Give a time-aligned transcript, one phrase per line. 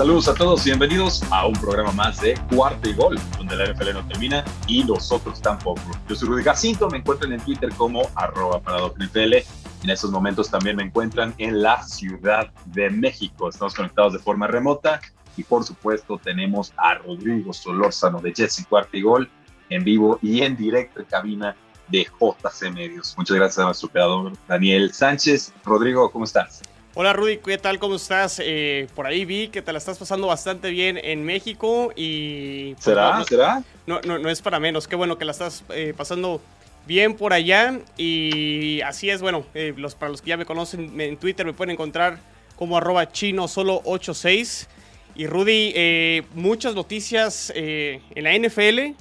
[0.00, 3.70] Saludos a todos y bienvenidos a un programa más de Cuarto y Gol, donde la
[3.70, 5.82] NFL no termina y nosotros tampoco.
[6.08, 8.62] Yo soy Rudy Jacinto, me encuentran en Twitter como arroba
[8.96, 9.34] NFL.
[9.82, 13.50] En estos momentos también me encuentran en la Ciudad de México.
[13.50, 15.02] Estamos conectados de forma remota
[15.36, 19.30] y por supuesto tenemos a Rodrigo Solórzano de Jets y Cuarto y Gol
[19.68, 21.54] en vivo y en directo en cabina
[21.88, 23.14] de JC Medios.
[23.18, 25.52] Muchas gracias a nuestro operador Daniel Sánchez.
[25.62, 26.62] Rodrigo, ¿cómo estás?
[26.94, 27.78] Hola Rudy, ¿qué tal?
[27.78, 28.42] ¿Cómo estás?
[28.42, 32.72] Eh, por ahí vi que te la estás pasando bastante bien en México y...
[32.74, 33.18] Pues, ¿Será?
[33.18, 33.62] No, ¿Será?
[33.86, 36.40] No, no, no, es para menos, qué bueno que la estás eh, pasando
[36.88, 41.00] bien por allá y así es, bueno, eh, los, para los que ya me conocen
[41.00, 42.18] en Twitter me pueden encontrar
[42.56, 44.66] como arroba chino solo 86
[45.14, 48.96] y Rudy, muchas noticias en la NFL,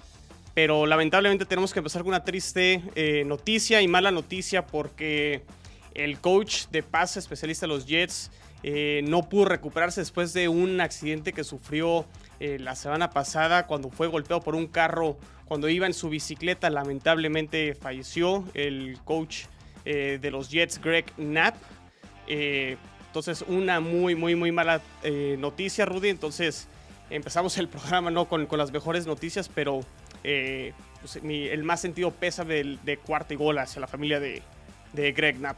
[0.54, 2.84] pero lamentablemente tenemos que empezar con una triste
[3.26, 5.42] noticia y mala noticia porque
[6.04, 8.32] el coach de pase especialista de los Jets
[8.64, 12.06] eh, no pudo recuperarse después de un accidente que sufrió
[12.40, 16.70] eh, la semana pasada cuando fue golpeado por un carro cuando iba en su bicicleta.
[16.70, 19.46] Lamentablemente falleció el coach
[19.86, 21.56] eh, de los Jets, Greg Knapp.
[22.28, 24.82] entonces, una muy, muy, muy mala
[25.38, 26.10] noticia, Rudy.
[26.10, 26.68] Entonces,
[27.10, 28.28] empezamos el programa ¿no?
[28.28, 29.82] con, las mejores noticias, pero
[30.22, 34.44] pues, el más sentido pesa de, de cuarta y gol hacia la familia de
[34.94, 35.58] Greg Knapp.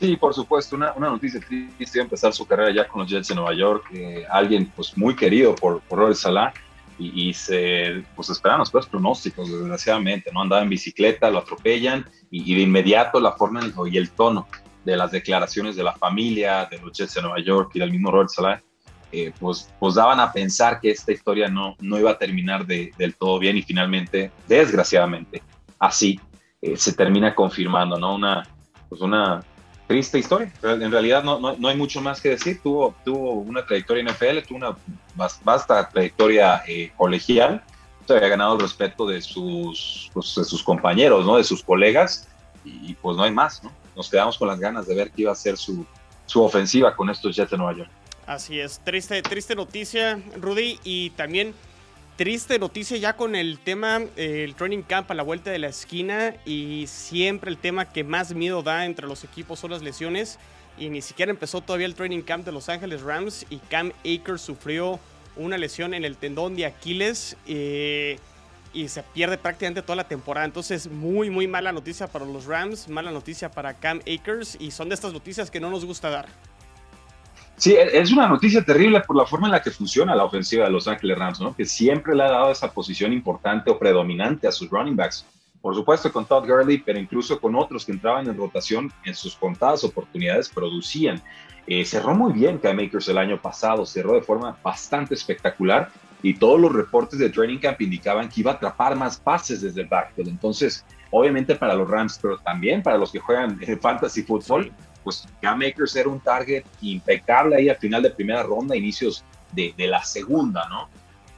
[0.00, 3.34] Sí, por supuesto, una, una noticia triste empezar su carrera ya con los Jets de
[3.34, 3.92] Nueva York,
[4.30, 6.54] alguien pues muy querido por, por Robert Salah
[7.00, 10.42] y, se pues esperaban los pronósticos, desgraciadamente, ¿no?
[10.42, 14.46] Andaba en bicicleta, lo atropellan y, de inmediato la forma y el tono
[14.84, 18.10] de las declaraciones de la familia, de los Jets de Nueva York y del mismo
[18.10, 18.62] Robert Salah,
[19.12, 22.92] eh, pues, pues daban a pensar que esta historia no, no iba a terminar de,
[22.96, 25.42] del todo bien y finalmente, desgraciadamente,
[25.78, 26.20] así
[26.62, 28.14] eh, se termina confirmando, ¿no?
[28.14, 28.46] Una,
[28.88, 29.40] pues una
[29.90, 30.52] triste historia.
[30.62, 32.60] En realidad no, no, hay mucho más que decir.
[32.62, 34.76] Tuvo, tuvo una trayectoria en NFL, tuvo una
[35.44, 37.60] vasta trayectoria eh, colegial.
[38.08, 41.38] había ganado el respeto de sus, pues, de sus compañeros, ¿no?
[41.38, 42.28] de sus colegas.
[42.64, 43.64] Y, pues no hay más.
[43.64, 43.72] ¿no?
[43.96, 45.84] Nos quedamos con las ganas de ver qué iba a ser su,
[46.24, 47.90] su ofensiva con estos Jets de Nueva York.
[48.28, 50.78] Así es, triste, triste noticia, Rudy.
[50.84, 51.52] Y también
[52.20, 55.68] triste noticia ya con el tema, eh, el training camp a la vuelta de la
[55.68, 60.38] esquina y siempre el tema que más miedo da entre los equipos son las lesiones
[60.76, 64.42] y ni siquiera empezó todavía el training camp de Los Ángeles Rams y Cam Akers
[64.42, 65.00] sufrió
[65.34, 68.18] una lesión en el tendón de Aquiles eh,
[68.74, 70.44] y se pierde prácticamente toda la temporada.
[70.44, 74.90] Entonces, muy, muy mala noticia para los Rams, mala noticia para Cam Akers y son
[74.90, 76.28] de estas noticias que no nos gusta dar.
[77.60, 80.64] Sí, e-, es una noticia terrible por la forma en la que funciona la ofensiva
[80.64, 81.54] de Los Ángeles Rams, ¿no?
[81.54, 85.26] Que siempre le ha dado esa posición importante o predominante a sus running backs.
[85.60, 89.36] Por supuesto con Todd Gurley, pero incluso con otros que entraban en rotación en sus
[89.36, 91.22] contadas oportunidades producían.
[91.66, 95.90] Eh, cerró muy bien Cam Makers el año pasado, cerró de forma bastante espectacular
[96.22, 99.82] y todos los reportes de Training Camp indicaban que iba a atrapar más pases desde
[99.82, 100.30] el backfield.
[100.30, 105.26] Entonces, obviamente para los Rams, pero también para los que juegan en fantasy football, pues
[105.40, 110.04] Cam Makers era un target impecable ahí al final de primera ronda, inicios de, la
[110.04, 110.88] segunda, ¿no?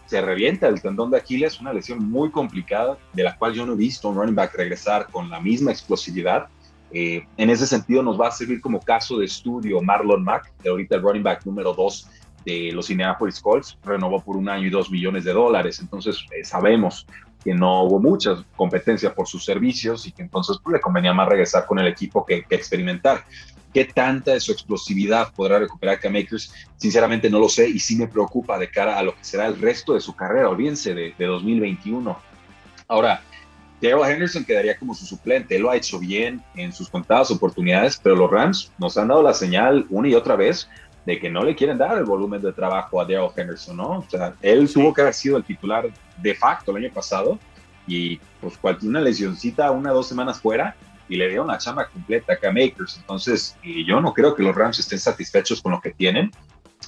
[0.06, 3.72] Se revienta el tendón de Aquiles, una lesión muy complicada, de la cual yo no
[3.72, 6.48] he visto un running back regresar con la misma explosividad.
[6.92, 10.68] Eh, en ese sentido nos va a servir como caso de estudio Marlon Mack, que
[10.68, 12.06] ahorita el running back número dos
[12.44, 15.80] de los Indianapolis Colts, renovó por un año y dos millones de dólares.
[15.80, 17.06] Entonces eh, sabemos
[17.42, 21.28] que no hubo mucha competencia por sus servicios y que entonces pues, le convenía más
[21.28, 23.24] regresar con el equipo que, experimentar.
[23.72, 26.52] ¿Qué tanta de su explosividad podrá recuperar Cam Akers?
[26.76, 29.58] Sinceramente no lo sé y sí me preocupa de cara a lo que será el
[29.58, 32.18] resto de su carrera, olvídense, de, de 2021.
[32.88, 33.22] Ahora,
[33.80, 37.98] Daryl Henderson quedaría como su suplente, él lo ha hecho bien en sus contadas oportunidades,
[38.00, 40.68] pero los Rams nos han dado la señal una y otra vez
[41.04, 43.88] de que no le quieren dar el volumen de trabajo a Daryl Henderson, ¿no?
[43.98, 47.38] O sea, él tuvo que haber sido el titular de facto el año pasado
[47.86, 50.76] y pues cualquier una lesioncita, una o dos semanas fuera
[51.12, 52.96] y le dieron la chamba completa a Cam Akers.
[52.98, 56.30] Entonces, yo no creo que los Rams estén satisfechos con lo que tienen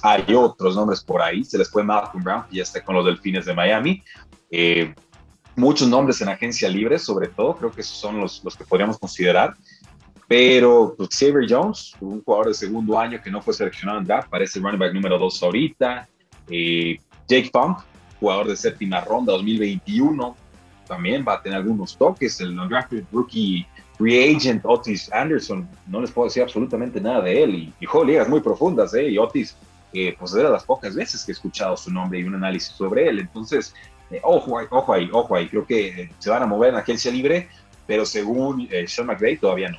[0.01, 3.05] hay otros nombres por ahí, se les fue Malcolm Brown, que ya está con los
[3.05, 4.03] Delfines de Miami.
[4.51, 4.93] Eh,
[5.55, 8.97] muchos nombres en agencia libre, sobre todo, creo que esos son los, los que podríamos
[8.97, 9.55] considerar.
[10.27, 14.29] Pero pues, Xavier Jones, un jugador de segundo año que no fue seleccionado en draft,
[14.29, 16.09] parece running back número 2 ahorita.
[16.49, 16.97] Eh,
[17.27, 17.79] Jake Funk,
[18.19, 20.35] jugador de séptima ronda 2021,
[20.87, 22.39] también va a tener algunos toques.
[22.41, 23.65] El undrafted rookie
[23.97, 27.55] free agent Otis Anderson, no les puedo decir absolutamente nada de él.
[27.55, 29.09] Y, y juego ligas muy profundas, ¿eh?
[29.09, 29.55] Y Otis,
[29.93, 33.07] eh, pues era las pocas veces que he escuchado su nombre y un análisis sobre
[33.07, 33.19] él.
[33.19, 33.73] Entonces,
[34.11, 35.47] eh, ojo, ojo ahí, ojo ahí.
[35.47, 37.49] Creo que se van a mover en agencia libre,
[37.87, 39.77] pero según eh, Sean McVay todavía no.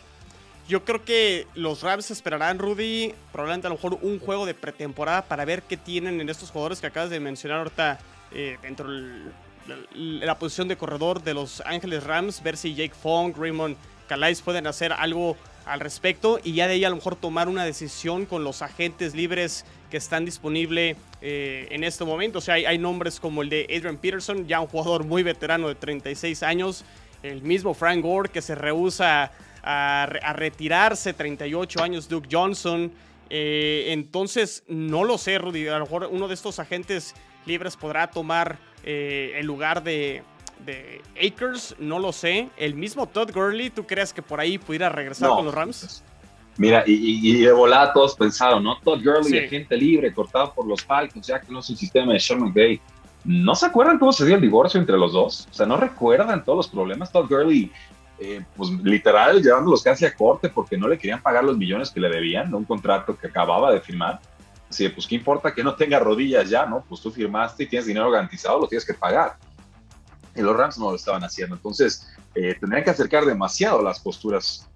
[0.68, 5.22] Yo creo que los Rams esperarán, Rudy, probablemente a lo mejor un juego de pretemporada
[5.22, 8.00] para ver qué tienen en estos jugadores que acabas de mencionar ahorita
[8.32, 9.20] eh, dentro de
[9.68, 9.76] la,
[10.26, 13.76] la, posición de corredor de los Ángeles Rams, ver si Jake Fong, Raymond
[14.06, 17.64] Calais pueden hacer algo al respecto y ya de ahí a lo mejor tomar una
[17.64, 22.38] decisión con los agentes libres que están disponibles eh, en este momento.
[22.38, 25.74] O sea, hay, nombres como el de Adrian Peterson, ya un jugador muy veterano de
[25.74, 26.84] 36 años,
[27.22, 29.32] el mismo Frank Gore que se rehúsa
[29.62, 32.92] a, a retirarse, 38 años, Duke Johnson.
[33.28, 37.14] Eh, entonces, no lo sé, Rudy, a lo mejor uno de estos agentes
[37.44, 40.22] libres podrá tomar eh, el lugar de,
[40.64, 42.48] de Akers, no lo sé.
[42.56, 45.36] El mismo Todd Gurley, ¿tú crees que por ahí pudiera regresar no.
[45.36, 46.02] con los Rams?
[46.58, 48.78] Mira, y, y, de volada todos pensaron, ¿no?
[48.78, 49.38] Todd Gurley, sí.
[49.38, 52.80] agente libre, cortado por los Falcons, ya que no es el sistema de Sean McVay.
[53.24, 55.48] ¿No se acuerdan cómo se dio el divorcio entre los dos?
[55.50, 57.12] O sea, ¿no recuerdan todos los problemas?
[57.12, 57.70] Todd Gurley,
[58.18, 62.00] eh, pues literal, llevándolos casi a corte porque no le querían pagar los millones que
[62.00, 64.20] le debían, un contrato que acababa de firmar.
[64.70, 66.84] Así pues, ¿qué importa que no tenga rodillas ya, no?
[66.88, 69.36] Pues tú firmaste y tienes dinero garantizado, lo tienes que pagar
[70.36, 71.56] y los Rams no lo estaban haciendo.
[71.56, 74.68] Entonces, eh, tendrían que acercar demasiado las posturas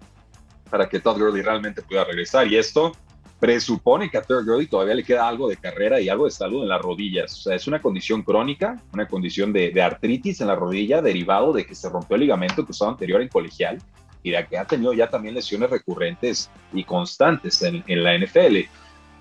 [0.70, 2.46] para que Todd Gurley realmente pueda regresar.
[2.46, 2.92] Y esto
[3.38, 6.62] presupone que a Todd Gurley todavía le queda algo de carrera y algo de salud
[6.62, 7.32] en las rodillas.
[7.38, 11.52] O sea, es una condición crónica, una condición de, de artritis en la rodilla derivado
[11.52, 13.78] de que se rompió el ligamento cruzado anterior en colegial
[14.22, 18.58] y de que ha tenido ya también lesiones recurrentes y constantes en, en la NFL.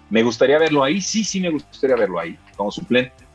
[0.10, 3.29] Me gustaría verlo ahí, sí, sí me gustaría verlo ahí, como suplente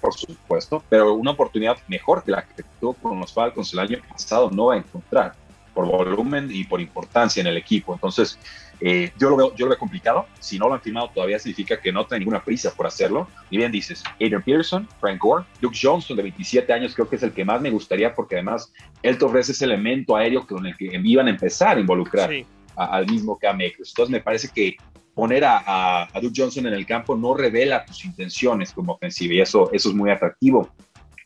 [0.00, 3.98] por supuesto, pero una oportunidad mejor que la que tuvo con los Falcons el año
[4.08, 5.34] pasado no va a encontrar
[5.74, 7.92] por volumen y por importancia en el equipo.
[7.92, 8.38] Entonces,
[8.80, 10.26] eh, yo, lo veo, yo lo veo complicado.
[10.40, 13.28] Si no lo han firmado todavía significa que no tiene ninguna prisa por hacerlo.
[13.50, 17.22] Y bien dices, Adrian Peterson, Frank Gore, Luke Johnson de 27 años creo que es
[17.22, 18.72] el que más me gustaría porque además
[19.02, 22.46] él te ofrece ese elemento aéreo con el que iban a empezar a involucrar sí.
[22.76, 23.60] a, al mismo Cam.
[23.60, 24.76] Entonces me parece que
[25.14, 29.34] poner a, a, a, Duke Johnson en el campo no revela tus intenciones como ofensiva
[29.34, 30.68] y eso, eso es muy atractivo.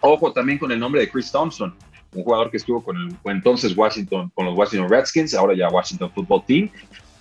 [0.00, 1.75] Ojo también con el nombre de Chris Thompson,
[2.14, 6.11] un jugador que estuvo con el entonces Washington, con los Washington Redskins, ahora ya Washington
[6.14, 6.70] Football Team.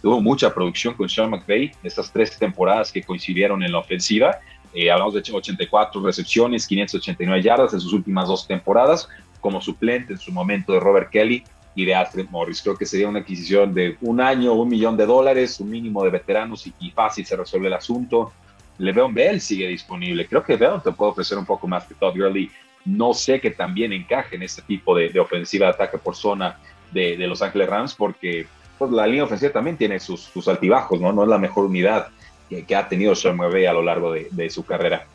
[0.01, 4.37] Tuvo mucha producción con Sean McVay, estas tres temporadas que coincidieron en la ofensiva.
[4.73, 9.09] Eh, hablamos de 84 recepciones, 589 yardas en sus últimas dos temporadas,
[9.41, 11.43] como suplente en su momento de Robert Kelly
[11.77, 12.61] y de Alfred Morris.
[12.61, 16.09] Creo que sería una adquisición de un año, un millón de dólares, un mínimo de
[16.09, 18.33] veteranos y, fácil se resuelve el asunto.
[18.79, 20.25] Le'Veon Bell sigue disponible.
[20.25, 22.49] Creo que Bell te puede ofrecer un poco más que Todd Gurley.
[22.83, 26.57] No sé que también encaje en este tipo de, ofensiva de ataque por zona
[26.91, 28.47] de, Los Ángeles Rams, porque
[28.79, 31.13] pues, la línea ofensiva también tiene sus, altibajos, ¿no?
[31.13, 32.07] No es la mejor unidad
[32.49, 35.05] que, ha tenido Sean McVay a lo largo de, de, su carrera.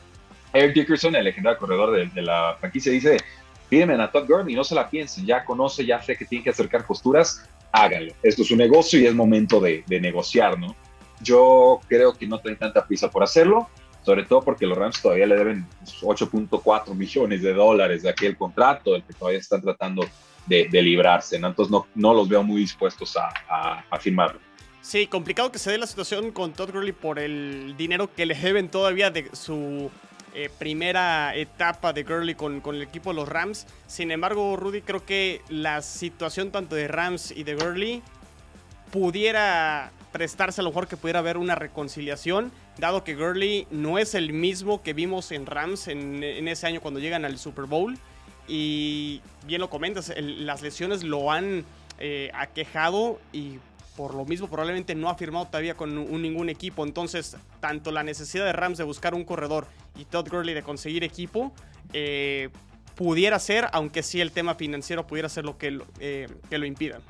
[0.52, 3.16] Eric Dickerson, el legendario corredor de, de la franquicia, dice
[3.72, 6.50] pídeme a Todd Gurley, no se la piensen, ya conoce, ya sé que tiene que
[6.50, 8.12] acercar posturas, háganlo.
[8.22, 10.76] Esto es un negocio y es momento de, negociar, ¿no?
[11.22, 13.70] Yo creo que no tienen tanta prisa por hacerlo,
[14.04, 15.66] sobre todo porque los Rams todavía le deben
[16.02, 20.04] 8.4 millones de dólares de aquel contrato del que todavía están tratando
[20.44, 21.46] de, librarse, ¿no?
[21.46, 24.38] Entonces no, los veo muy dispuestos a, a firmarlo.
[24.82, 28.34] Sí, complicado que se dé la situación con Todd Gurley por el dinero que le
[28.34, 29.90] deben todavía de su
[30.34, 33.66] eh, primera etapa de Gurley con, con, el equipo de los Rams.
[33.86, 38.02] Sin embargo, Rudy, creo que la situación tanto de Rams y de Gurley
[38.90, 44.14] pudiera prestarse a lo mejor que pudiera haber una reconciliación, dado que Gurley no es
[44.14, 47.98] el mismo que vimos en Rams en, ese año cuando llegan al Super Bowl.
[48.46, 51.64] Y bien lo comentas, las lesiones lo han
[51.98, 53.58] eh, aquejado y
[53.96, 56.84] por lo mismo probablemente no ha firmado todavía con ningún equipo.
[56.84, 61.04] Entonces, tanto la necesidad de Rams de buscar un corredor y Todd Gurley de conseguir
[61.04, 61.52] equipo,
[61.92, 62.48] eh,
[62.94, 67.00] pudiera ser, aunque sí el tema financiero pudiera ser lo que, eh, lo impida.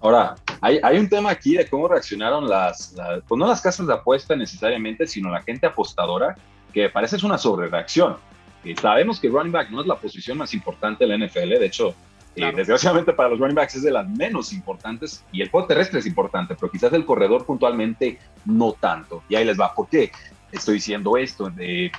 [0.00, 2.94] Ahora, hay, un tema aquí de cómo reaccionaron las,
[3.26, 6.36] pues no las casas de apuesta necesariamente, sino la gente apostadora,
[6.74, 8.18] que parece es una sobrereacción.
[8.64, 11.66] Y sabemos que running back no es la posición más importante de la NFL, de
[11.66, 11.94] hecho,
[12.34, 12.52] Claro.
[12.52, 16.00] Eh, desgraciadamente para los running backs es de las menos importantes y el juego terrestre
[16.00, 19.22] es importante, pero quizás el corredor puntualmente no tanto.
[19.28, 19.72] Y ahí les va.
[19.72, 20.10] ¿Por qué?
[20.56, 21.50] estoy diciendo esto?
[21.50, 21.90] De,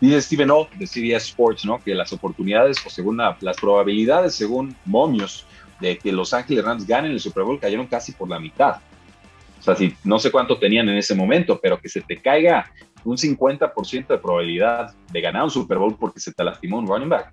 [0.00, 1.78] dice Steven O de CBS Sports, ¿no?
[1.82, 5.46] Que las oportunidades o según las probabilidades, según momios,
[5.80, 8.76] de que Los Ángeles Rams ganen el Super Bowl cayeron casi por la mitad.
[9.58, 12.70] O sea, si, no sé cuánto tenían en ese momento, pero que se te caiga
[13.04, 17.08] un 50% de probabilidad de ganar un Super Bowl porque se te lastimó un running
[17.08, 17.32] back,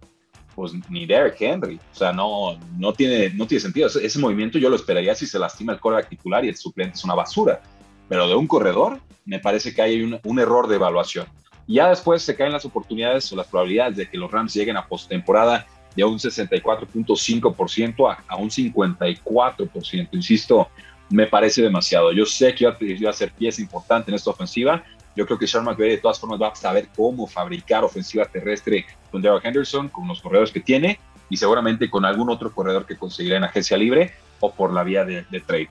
[0.60, 1.80] pues ni Derek Henry.
[1.94, 3.88] O sea, no, no, tiene, no tiene sentido.
[3.88, 7.04] Ese, movimiento yo lo esperaría si se lastima el quarterback titular y el suplente es
[7.06, 7.62] una basura.
[8.10, 11.28] Pero de un corredor, me parece que hay un, error de evaluación.
[11.66, 14.86] Ya después se caen las oportunidades o las probabilidades de que los Rams lleguen a
[14.86, 20.10] postemporada de un 64.5% a, a, un 54%.
[20.12, 20.68] Insisto,
[21.10, 22.12] me parece demasiado.
[22.12, 24.84] Yo sé que iba a ser pieza importante en esta ofensiva.
[25.16, 28.86] Yo creo que Sean McVay de todas formas va a saber cómo fabricar ofensiva terrestre
[29.12, 31.00] con Daryl Henderson, con los corredores que tiene
[31.30, 35.06] y seguramente con algún otro corredor que conseguirá en agencia libre o por la vía
[35.06, 35.70] de, trade.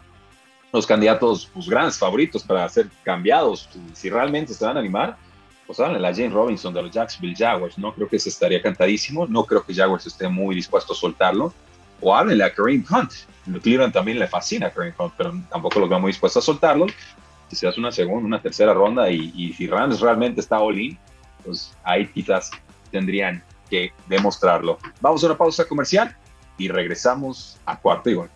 [0.72, 5.16] Los candidatos, pues grandes favoritos para ser cambiados, si realmente se van a animar,
[5.66, 7.94] pues háganle la Jane Robinson de los Jacksonville Jaguars, ¿no?
[7.94, 11.52] Creo que se estaría cantadísimo, no creo que Jaguars esté muy dispuesto a soltarlo.
[12.00, 13.12] O háblenle a Kareem Hunt,
[13.60, 16.86] Cleveland también le fascina a Kareem Hunt, pero tampoco lo veo muy dispuesto a soltarlo.
[17.50, 20.98] Hace una segunda, una tercera ronda y, y si Rams realmente está all-in,
[21.44, 22.50] pues ahí quizás
[22.90, 24.78] tendrían que demostrarlo.
[25.00, 26.16] Vamos a una pausa comercial
[26.56, 28.30] y regresamos a cuarto y gol.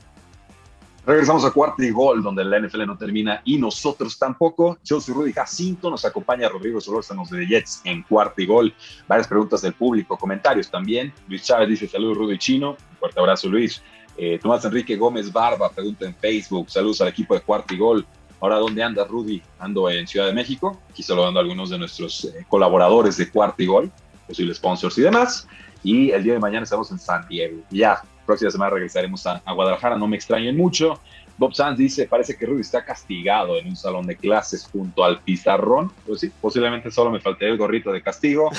[1.04, 4.78] Regresamos a cuarto y gol, donde la NFL no termina y nosotros tampoco.
[4.84, 8.72] Yo soy Rudy Jacinto, nos acompaña Rodrigo Solórzano de Jets en cuarto y gol.
[9.08, 11.12] Varias preguntas del público, comentarios también.
[11.26, 12.76] Luis Chávez dice: Saludos, Rudy Chino.
[12.92, 13.82] Un fuerte abrazo, Luis.
[14.16, 18.06] Eh, Tomás Enrique Gómez Barba pregunta en Facebook: Saludos al equipo de cuarto y gol.
[18.42, 19.40] Ahora, ¿dónde anda Rudy?
[19.60, 20.76] Ando en Ciudad de México.
[20.90, 23.92] Aquí saludando a algunos de nuestros eh, colaboradores de cuarto y gol,
[24.26, 25.46] posibles sponsors y demás.
[25.84, 27.62] Y el día de mañana estamos en San Diego.
[27.70, 30.98] Ya, próxima semana regresaremos a, Guadalajara, no me extrañen mucho.
[31.38, 35.20] Bob Sanz dice, parece que Rudy está castigado en un salón de clases junto al
[35.20, 35.92] pizarrón.
[36.04, 38.50] Pues sí, posiblemente solo me faltaría el gorrito de castigo.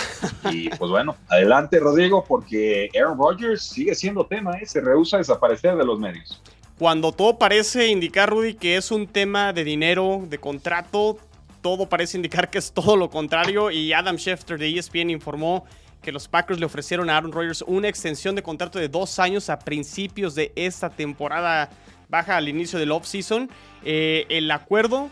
[0.50, 4.66] Y pues bueno, adelante Rodrigo, porque Aaron Rodgers sigue siendo tema, ¿eh?
[4.66, 6.42] se rehúsa a desaparecer de los medios.
[6.80, 11.20] Cuando todo parece indicar, Rudy, que es un tema de dinero, de contrato,
[11.62, 13.70] todo parece indicar que es todo lo contrario.
[13.70, 15.66] Y Adam Schefter de ESPN informó
[16.02, 19.50] que los Packers le ofrecieron a Aaron Rodgers una extensión de contrato de dos años
[19.50, 21.70] a principios de esta temporada
[22.10, 23.50] baja al inicio del offseason.
[23.86, 25.10] Eh, el acuerdo,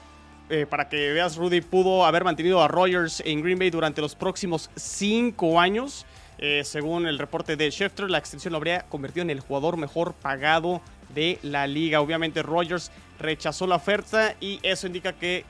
[0.50, 4.15] eh, para que veas, Rudy pudo haber mantenido a Rodgers en Green Bay durante los
[4.15, 6.06] próximos cinco años.
[6.39, 10.13] Eh, según el reporte de Schefter, la extensión lo habría convertido en el jugador mejor
[10.13, 10.82] pagado
[11.13, 12.01] de la liga.
[12.01, 15.46] Obviamente Rodgers rechazó la oferta y eso indica que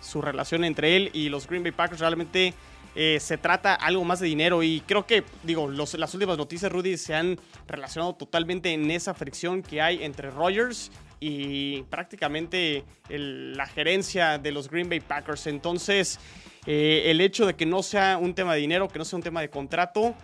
[0.00, 2.54] su relación entre él y los Green Bay Packers realmente
[2.96, 6.96] eh, se trata algo más de dinero y creo que, digo, las últimas noticias, Rudy,
[6.96, 14.38] se han relacionado totalmente en esa fricción que hay entre Rogers y prácticamente la gerencia
[14.38, 15.46] de los Green Bay Packers.
[15.48, 16.20] Entonces,
[16.66, 19.22] eh, el hecho de que no sea un tema de dinero, que no sea un
[19.22, 20.14] tema de contrato,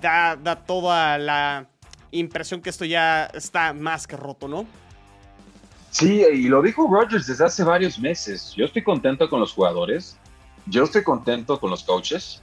[0.00, 1.66] da, da toda la
[2.18, 4.66] impresión que esto ya está más que roto, ¿no?
[5.90, 8.52] Sí, y lo dijo Rogers desde hace varios meses.
[8.56, 10.18] Yo estoy contento con los jugadores
[10.66, 12.42] yo estoy contento con los coaches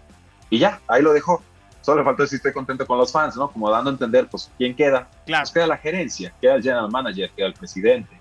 [0.49, 1.43] y ya, ahí lo dejo.
[1.81, 3.49] Solo le falta decir estoy contento con los fans, ¿no?
[3.49, 5.09] Como dando a entender, pues, ¿quién queda?
[5.25, 5.43] Claro.
[5.43, 8.15] Pues queda la gerencia, queda el general manager, queda el presidente.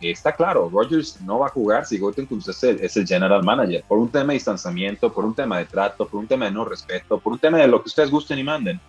[0.00, 3.84] Está claro, Rogers no va a jugar si Gutekunst es el, es el general manager,
[3.86, 6.64] por un tema de distanciamiento, por un tema de trato, por un tema de no
[6.64, 8.80] respeto, por un tema de lo que ustedes gusten y manden.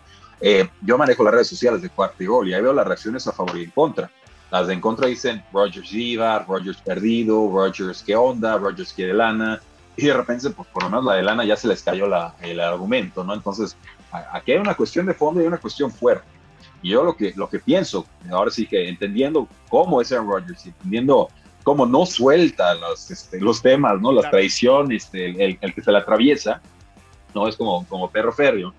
[0.42, 3.26] Eh, yo manejo las redes sociales de cuarto y gol y ahí veo las reacciones
[3.28, 4.10] a favor y en contra.
[4.52, 9.60] Las de en contra dicen Rogers viva, Rogers perdido, Rogers qué onda, Rogers quiere lana,
[9.98, 12.36] y de repente, pues por lo menos la de lana ya se les cayó la,
[12.42, 13.34] el argumento, ¿no?
[13.34, 13.78] Entonces,
[14.12, 16.28] aquí hay una cuestión de fondo y una cuestión fuerte.
[16.82, 20.66] Y yo lo que, lo que pienso, ahora sí que entendiendo cómo es Aaron Rodgers,
[20.66, 21.30] entendiendo
[21.64, 24.12] cómo no suelta los, este, los temas, ¿no?
[24.12, 26.62] Las tradiciones, este, el, el, que se la atraviesa,
[27.34, 28.74] no es como, como perro férreo,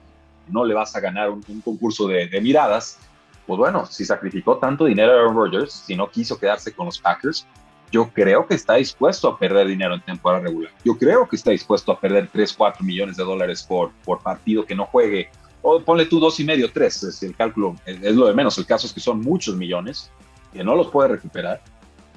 [0.48, 2.98] no le vas a ganar un, concurso de, miradas.
[3.46, 6.98] Pues bueno, si sacrificó tanto dinero a Aaron Rodgers, si no quiso quedarse con los
[6.98, 7.46] Packers,
[7.92, 10.72] yo creo que está dispuesto a perder dinero en temporada regular.
[10.84, 14.64] Yo creo que está dispuesto a perder 3, 4 millones de dólares por, por partido
[14.64, 15.30] que no juegue.
[15.62, 18.56] O ponle tú dos y medio, tres, es el cálculo, es, lo de menos.
[18.58, 20.12] El caso es que son muchos millones
[20.52, 21.60] que no los puede recuperar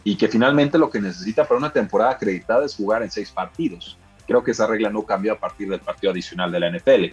[0.04, 3.98] y que finalmente lo que necesita para una temporada acreditada es jugar en seis partidos.
[4.28, 7.06] Creo que esa regla no cambió a partir del partido adicional de la NFL.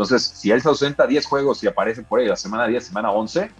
[0.00, 3.10] Entonces, si él se ausenta 10 juegos y aparece por ahí la semana 10, semana
[3.10, 3.50] 11,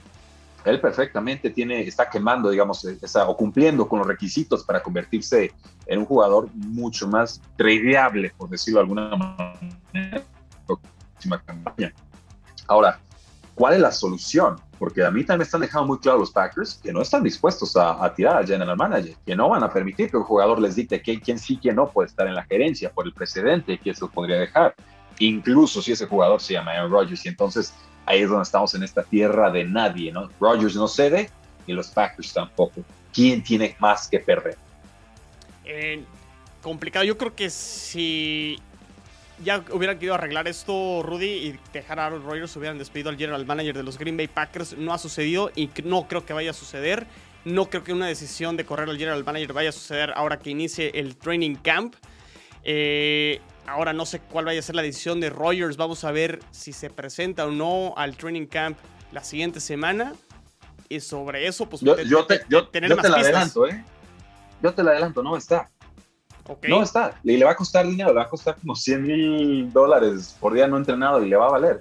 [0.64, 5.52] él perfectamente tiene, está quemando, digamos, está, o cumpliendo con los requisitos para convertirse
[5.84, 10.24] en un jugador mucho más tradeable, por decirlo de alguna manera,
[11.44, 11.92] campaña.
[12.66, 12.98] Ahora,
[13.54, 14.56] ¿cuál es la solución?
[14.80, 18.10] porque a mí también están dejando muy claro los Packers que no están dispuestos a,
[18.14, 21.38] tirar al general manager, que no van a permitir que un jugador les dicte quién
[21.38, 24.74] sí, quién no puede estar en la gerencia por el precedente que eso podría dejar,
[25.20, 27.24] incluso si ese jugador se llama Aaron Rodgers.
[27.24, 27.72] Y entonces
[28.06, 30.28] ahí es donde estamos en esta tierra de nadie, ¿no?
[30.40, 31.30] Rodgers no cede
[31.66, 32.82] y los Packers tampoco.
[33.12, 34.56] ¿Quién tiene más que perder?
[35.64, 36.04] Eh,
[36.62, 37.04] complicado.
[37.04, 38.58] Yo creo que si
[39.44, 43.46] ya hubieran querido arreglar esto, Rudy, y dejar a Aaron Rodgers, hubieran despedido al general
[43.46, 44.76] manager de los Green Bay Packers.
[44.76, 47.06] No ha sucedido y no creo que vaya a suceder.
[47.44, 50.50] No creo que una decisión de correr al general manager vaya a suceder ahora que
[50.50, 51.94] inicie el training camp.
[52.62, 55.76] Eh, ahora no sé cuál vaya a ser la decisión de Rodgers.
[55.76, 58.78] Vamos a ver si se presenta o no al training camp
[59.12, 60.12] la siguiente semana.
[60.88, 62.04] Y sobre eso, pues yo, te,
[62.48, 63.84] yo, te la adelanto, ¿eh?
[64.60, 65.70] Yo te la adelanto, no está.
[66.68, 67.14] No está.
[67.22, 70.52] Y le va a costar dinero, le va a costar como 100 mil dólares por
[70.52, 71.80] día no entrenado y le va a valer.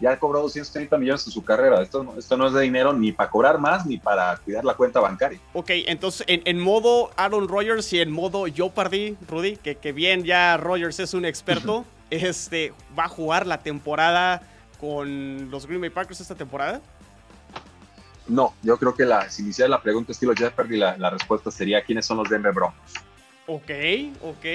[0.00, 1.82] Ya ha cobrado 230 millones en su carrera.
[1.82, 5.00] Esto, esto no es de dinero ni para cobrar más ni para cuidar la cuenta
[5.00, 5.40] bancaria.
[5.52, 10.56] Ok, entonces en, modo Aaron Rodgers y en modo Jeopardy, Rudy, que, que bien ya
[10.56, 14.42] Rodgers es un experto, este, ¿va a jugar la temporada
[14.80, 16.80] con los Green Bay Packers esta temporada?
[18.28, 21.82] No, yo creo que la, si iniciara la pregunta estilo Jeopardy, la, la respuesta sería
[21.82, 22.94] ¿quiénes son los Denver Broncos?
[23.46, 23.70] Ok,
[24.22, 24.46] ok.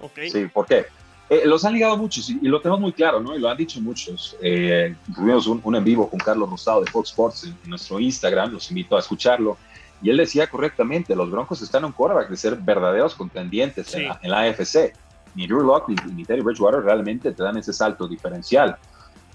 [0.00, 0.18] Ok.
[0.30, 0.86] Sí, ¿por qué?
[1.30, 3.34] Eh, los han ligado muchos y, lo tenemos muy claro, ¿no?
[3.34, 4.36] Y lo han dicho muchos.
[4.42, 8.70] Eh, tuvimos un, en vivo con Carlos Rosado de Fox Sports en, nuestro Instagram, los
[8.70, 9.56] invito a escucharlo.
[10.02, 14.40] Y él decía correctamente, los Broncos están en quarterback de ser verdaderos contendientes en, la,
[14.40, 14.92] AFC.
[15.34, 18.76] Ni Drew Locke ni, Terry Bridgewater realmente te dan ese salto diferencial.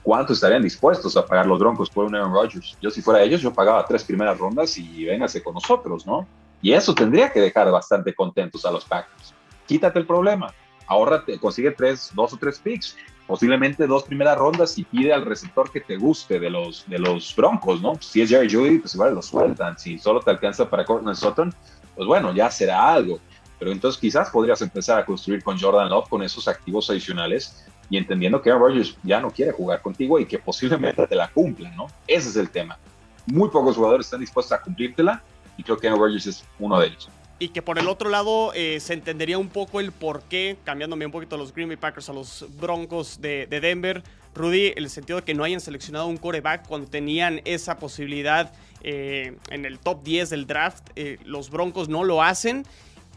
[0.03, 2.77] ¿Cuánto estarían dispuestos a pagar los Broncos por un Aaron Rodgers?
[2.81, 6.27] Yo si fuera ellos, yo pagaba tres primeras rondas y véngase con nosotros, ¿no?
[6.61, 9.33] Y eso tendría que dejar bastante contentos a los Packers.
[9.65, 10.53] Quítate el problema,
[10.89, 15.71] ahórrate, consigue tres, dos o tres picks, posiblemente dos primeras rondas y pide al receptor
[15.71, 17.93] que te guste de los, de los Broncos, ¿no?
[18.01, 19.77] Si es Jerry Judy, pues igual lo sueltan.
[19.77, 21.53] Si solo te alcanza para Cortland Sutton,
[21.95, 23.19] pues bueno, ya será algo.
[23.59, 27.97] Pero entonces quizás podrías empezar a construir con Jordan Love con esos activos adicionales y
[27.97, 31.75] entendiendo que Aaron Rodgers ya no quiere jugar contigo y que posiblemente te la cumplan,
[31.75, 31.87] ¿no?
[32.07, 32.79] Ese es el tema.
[33.27, 35.21] Muy pocos jugadores están dispuestos a cumplírtela
[35.57, 37.09] y creo que Aaron Rodgers es uno de ellos.
[37.39, 41.05] Y que por el otro lado eh, se entendería un poco el por qué, cambiándome
[41.05, 44.03] un poquito los Green Bay Packers, a los Broncos de, Denver,
[44.35, 49.37] Rudy, el sentido de que no hayan seleccionado un coreback cuando tenían esa posibilidad eh,
[49.49, 52.65] en el top 10 del draft, eh, los Broncos no lo hacen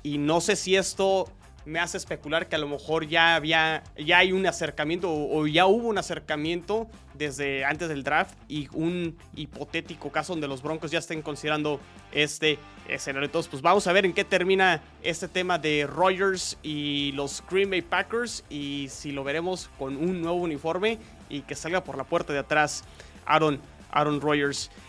[0.04, 1.28] y no sé si esto
[1.64, 5.66] me hace especular que a lo mejor ya había, ya hay un acercamiento o, ya
[5.66, 10.98] hubo un acercamiento desde antes del draft y un hipotético caso donde los Broncos ya
[10.98, 13.26] estén considerando este escenario.
[13.26, 17.70] Entonces, pues vamos a ver en qué termina este tema de Rogers y los Green
[17.70, 20.98] Bay Packers y si lo veremos con un nuevo uniforme
[21.28, 22.84] y que salga por la puerta de atrás
[23.24, 24.20] Aaron, Aaron.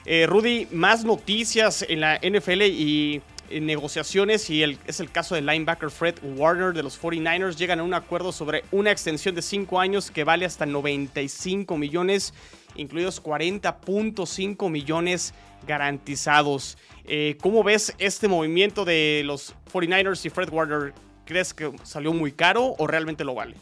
[0.05, 5.89] Eh, Rudy, más noticias en la NFL y negociaciones y es el caso del linebacker
[5.89, 7.55] Fred Warner de los 49ers.
[7.55, 12.33] Llegan a un acuerdo sobre una extensión de 5 años que vale hasta 95 millones,
[12.75, 15.33] incluidos 40.5 millones
[15.67, 16.77] garantizados.
[17.05, 20.93] Eh, ¿Cómo ves este movimiento de los 49ers y Fred Warner?
[21.25, 23.55] ¿Crees que salió muy caro o realmente lo vale?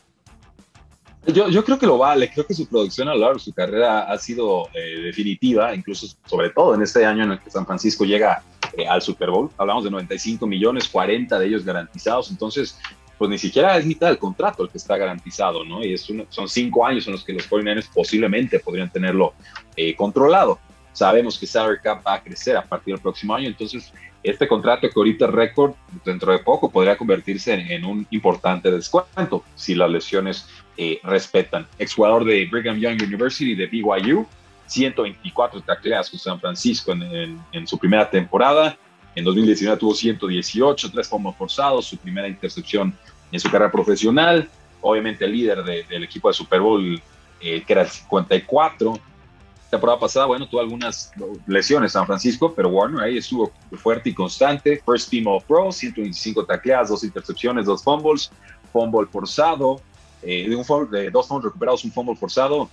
[1.27, 3.53] Yo, yo, creo que lo vale, creo que su producción a lo largo de su
[3.53, 7.65] carrera ha sido eh, definitiva, incluso sobre todo en este año en el que San
[7.67, 8.43] Francisco llega
[8.89, 9.49] al Super Bowl.
[9.57, 12.31] Hablamos de 95 millones, 40 de ellos garantizados.
[12.31, 12.77] Entonces,
[13.21, 15.85] pues ni siquiera es mitad del contrato el que está garantizado, ¿no?
[15.85, 19.33] Y es son cinco años en los que los 49ers posiblemente podrían tenerlo
[19.75, 20.57] eh, controlado.
[20.91, 24.89] Sabemos que salary cap va a crecer a partir del próximo año, entonces este contrato
[24.89, 29.91] que ahorita es récord, dentro de poco podría convertirse en, un importante descuento si las
[29.91, 31.67] lesiones eh, respetan.
[31.77, 34.25] Exjugador de Brigham Young University de BYU,
[34.71, 38.77] 124 tacleadas con San Francisco en, su primera temporada.
[39.13, 42.95] En 2019 tuvo 118, tres fomos forzados, su primera intercepción
[43.31, 44.49] en su carrera profesional.
[44.79, 47.01] Obviamente el líder del equipo de Super Bowl,
[47.41, 48.93] eh, que era el 54.
[48.93, 51.11] La temporada pasada, bueno, tuvo algunas
[51.47, 54.81] lesiones San Francisco, pero Warner ahí estuvo fuerte y constante.
[54.85, 58.31] First Team All Pro, 125 tacleadas, dos intercepciones, dos fumbles,
[58.71, 59.81] fumble forzado,
[60.23, 62.69] eh, de, un, de dos fumbles recuperados, un fumble forzado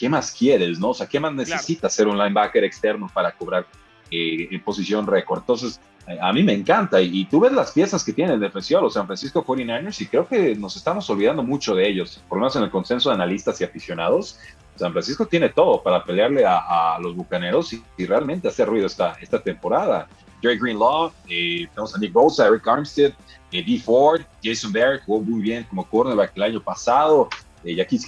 [0.00, 0.88] ¿qué más quieres, no?
[0.88, 3.66] O sea, ¿qué más necesitas ser un linebacker externo para cobrar
[4.10, 5.40] eh, en posición récord?
[5.40, 7.02] Entonces, eh, a mí me encanta.
[7.02, 10.26] Y, tú ves las piezas que tiene el defensivo los San Francisco 49ers y creo
[10.26, 13.60] que nos estamos olvidando mucho de ellos, por lo menos en el consenso de analistas
[13.60, 14.38] y aficionados.
[14.76, 19.38] San Francisco tiene todo para pelearle a, los bucaneros y, realmente hacer ruido esta, esta
[19.42, 20.08] temporada.
[20.40, 23.12] Jerry Greenlaw, eh, tenemos a Nick Bosa, Eric Armstead,
[23.52, 27.28] eh, Dee Ford, Jason Barrett jugó muy bien como cornerback el año pasado,
[27.64, 27.98] eh, Jackie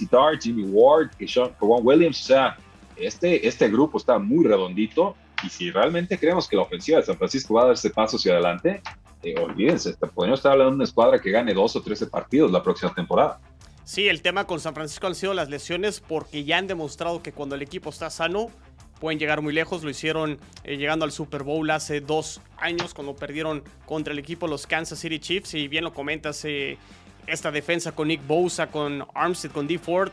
[0.41, 2.57] Jimmy Ward, Sean Williams, o sea,
[2.95, 7.17] este, este grupo está muy redondito y si realmente creemos que la ofensiva de San
[7.17, 8.81] Francisco va a dar ese paso hacia adelante,
[9.23, 12.61] eh, olvídense, podemos estar hablando de una escuadra que gane dos o trece partidos la
[12.61, 13.39] próxima temporada.
[13.85, 17.33] Sí, el tema con San Francisco han sido las lesiones porque ya han demostrado que
[17.33, 18.49] cuando el equipo está sano
[19.03, 19.83] pueden llegar muy lejos.
[19.83, 24.47] Lo hicieron eh, llegando al Super Bowl hace dos años cuando perdieron contra el equipo
[24.47, 25.53] los Kansas City Chiefs.
[25.55, 26.77] Y bien lo comentas, eh,
[27.27, 29.77] esta defensa con Nick Bosa, con Armstead, con D.
[29.77, 30.11] Ford.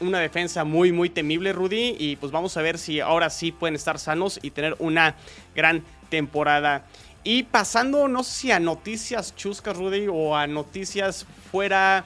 [0.00, 1.96] Una defensa muy, muy temible, Rudy.
[1.98, 5.16] Y pues vamos a ver si ahora sí pueden estar sanos y tener una
[5.54, 6.86] gran temporada.
[7.24, 12.04] Y pasando, no sé si a noticias chuscas, Rudy, o a noticias fuera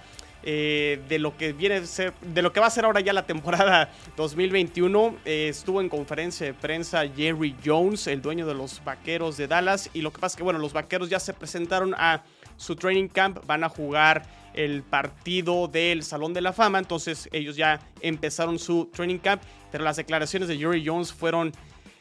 [0.48, 3.26] eh, de lo que viene ser, de lo que va a ser ahora ya la
[3.26, 5.16] temporada 2021.
[5.24, 9.90] Eh, estuvo en conferencia de prensa Jerry Jones, el dueño de los Vaqueros de Dallas,
[9.92, 12.22] y lo que pasa es que bueno, los Vaqueros ya se presentaron a
[12.56, 14.22] su training camp, van a jugar
[14.56, 19.84] el partido del Salón de la Fama, entonces ellos ya empezaron su training camp, pero
[19.84, 21.52] las declaraciones de Jerry Jones fueron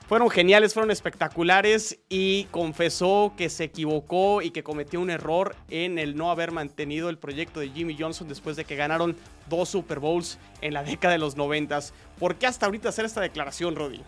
[0.08, 5.98] fueron geniales, fueron espectaculares y confesó que se equivocó y que cometió un error en
[5.98, 9.16] el no haber mantenido el proyecto de Jimmy Johnson después de que ganaron
[9.50, 11.92] dos Super Bowls en la década de los noventas.
[12.20, 14.02] ¿Por qué hasta ahorita hacer esta declaración, Roddy?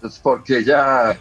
[0.00, 1.18] Pues porque ya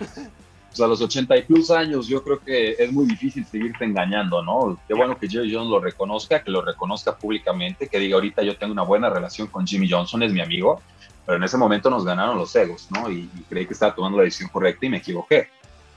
[0.73, 4.41] pues a los 80 y plus años yo creo que es muy difícil seguirte engañando,
[4.41, 4.79] ¿no?
[4.87, 8.57] Qué bueno que Jerry Jones lo reconozca, que lo reconozca públicamente, que diga ahorita yo
[8.57, 10.81] tengo una buena relación con Jimmy Johnson, es mi amigo,
[11.27, 13.07] pero en ese momento nos ganaron los egos, ¿no?
[13.11, 15.47] Y, creí que estaba tomando la decisión correcta y me equivoqué.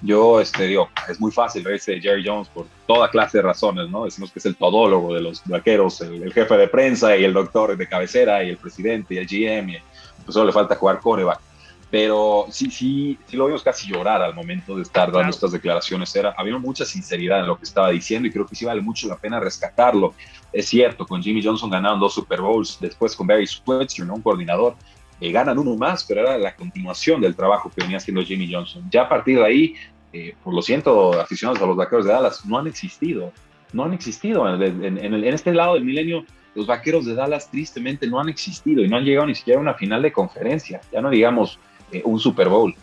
[0.02, 3.88] Yo, este, digo, es muy fácil reírse de Jerry Jones por toda clase de razones,
[3.88, 4.04] ¿no?
[4.04, 7.74] Decimos que es el todólogo de los vaqueros, el, jefe de prensa y el doctor
[7.74, 9.78] de cabecera y el presidente y el GM, y
[10.22, 11.45] pues solo le falta jugar coreback.
[11.90, 16.14] Pero sí, sí, sí lo vimos casi llorar al momento de estar dando estas declaraciones.
[16.16, 19.06] Era, había mucha sinceridad en lo que estaba diciendo y creo que sí vale mucho
[19.06, 20.14] la pena rescatarlo.
[20.52, 24.14] Es cierto, con Jimmy Johnson ganaron dos Super Bowls, después con Barry Switzer, ¿no?
[24.14, 24.74] un coordinador,
[25.20, 28.84] eh, ganan uno más, pero era la continuación del trabajo que venía haciendo Jimmy Johnson.
[28.90, 29.74] Ya a partir de ahí,
[30.12, 33.32] eh, por lo siento, aficionados a los vaqueros de Dallas, no han existido.
[33.72, 34.48] No han existido.
[34.62, 38.88] En, en, este lado del milenio, los vaqueros de Dallas tristemente no han existido y
[38.88, 40.80] no han llegado ni siquiera a una final de conferencia.
[40.92, 41.58] Ya no digamos
[41.92, 42.74] eh, un Super Bowl.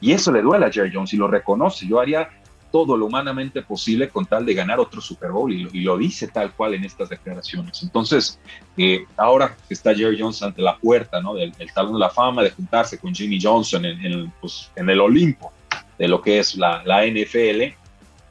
[0.00, 1.86] Y eso le duele a Jerry Jones y lo reconoce.
[1.86, 2.28] Yo haría
[2.72, 6.52] todo lo humanamente posible con tal de ganar otro Super Bowl y lo, dice tal
[6.52, 7.82] cual en estas declaraciones.
[7.82, 8.40] Entonces,
[8.76, 11.34] eh, ahora que está Jerry Jones ante la puerta ¿no?
[11.34, 15.52] del, del, Talón de la Fama, de juntarse con Jimmy Johnson en, pues, el Olimpo
[15.98, 17.76] de lo que es la, la NFL,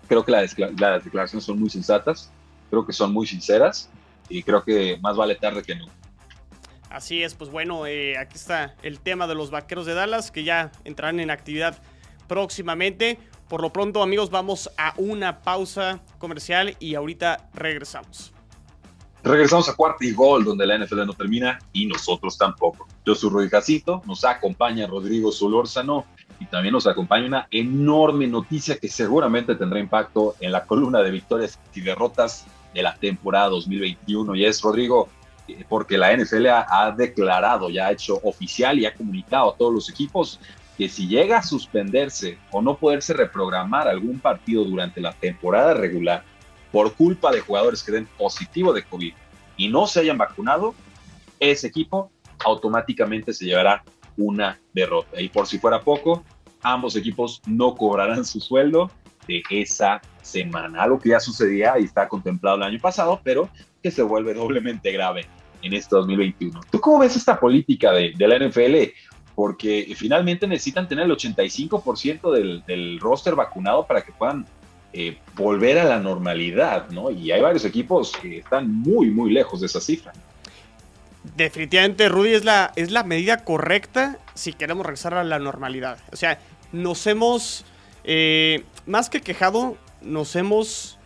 [0.07, 2.31] creo que las, las declaraciones son muy sensatas,
[2.69, 3.89] creo que son muy sinceras
[4.27, 5.93] y creo que más vale tarde que nunca.
[6.91, 10.43] Así es, pues bueno, eh, aquí está el tema de los vaqueros de Dallas que
[10.43, 11.81] ya entrarán en actividad
[12.27, 13.17] próximamente.
[13.47, 18.33] Por lo pronto, amigos, vamos a una pausa comercial y ahorita regresamos.
[19.23, 22.87] Regresamos a cuarto y gol, donde la NFL no termina y nosotros tampoco.
[23.05, 23.49] Yo soy Rudy
[24.05, 26.05] nos acompaña Rodrigo Solórzano
[26.39, 31.11] y también nos acompaña una enorme noticia que seguramente tendrá impacto en la columna de
[31.11, 34.35] victorias y derrotas de la temporada 2021.
[34.35, 35.07] Y es, Rodrigo,
[35.67, 39.73] porque la NFL ha, ha declarado, ya ha hecho oficial y ha comunicado a todos
[39.73, 40.39] los equipos
[40.77, 46.23] que si llega a suspenderse o no poderse reprogramar algún partido durante la temporada regular
[46.71, 49.13] por culpa de jugadores que den positivo de COVID
[49.57, 50.73] y no se hayan vacunado,
[51.39, 52.11] ese equipo
[52.43, 53.83] automáticamente se llevará
[54.17, 55.21] una derrota.
[55.21, 56.23] Y por si fuera poco,
[56.61, 58.89] ambos equipos no cobrarán su sueldo
[59.27, 60.83] de esa semana.
[60.83, 63.49] Algo que ya sucedía y está contemplado el año pasado, pero
[63.81, 65.25] que se vuelve doblemente grave
[65.61, 66.59] en este 2021.
[66.69, 68.93] ¿Tú cómo ves esta política de, la NFL?
[69.33, 74.45] porque finalmente necesitan tener el 85% del, del, roster vacunado para que puedan
[74.93, 77.09] eh, volver a la normalidad, ¿no?
[77.09, 80.11] Y hay varios equipos que están muy, muy lejos de esa cifra.
[81.37, 85.97] Definitivamente, Rudy, es la, es la medida correcta si queremos regresar a la normalidad.
[86.11, 86.39] O sea,
[86.73, 87.63] nos hemos,
[88.03, 90.99] eh, más que quejado, nos hemos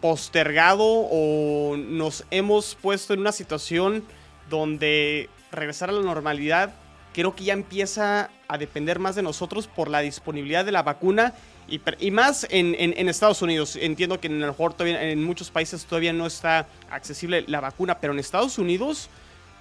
[0.00, 4.04] postergado o nos hemos puesto en una situación
[4.48, 6.74] donde regresar a la normalidad
[7.12, 11.34] creo que ya empieza a depender más de nosotros por la disponibilidad de la vacuna
[11.66, 13.76] y, más en, Estados Unidos.
[13.76, 14.54] Entiendo que en, el
[14.86, 19.10] en muchos países todavía no está accesible la vacuna, pero en Estados Unidos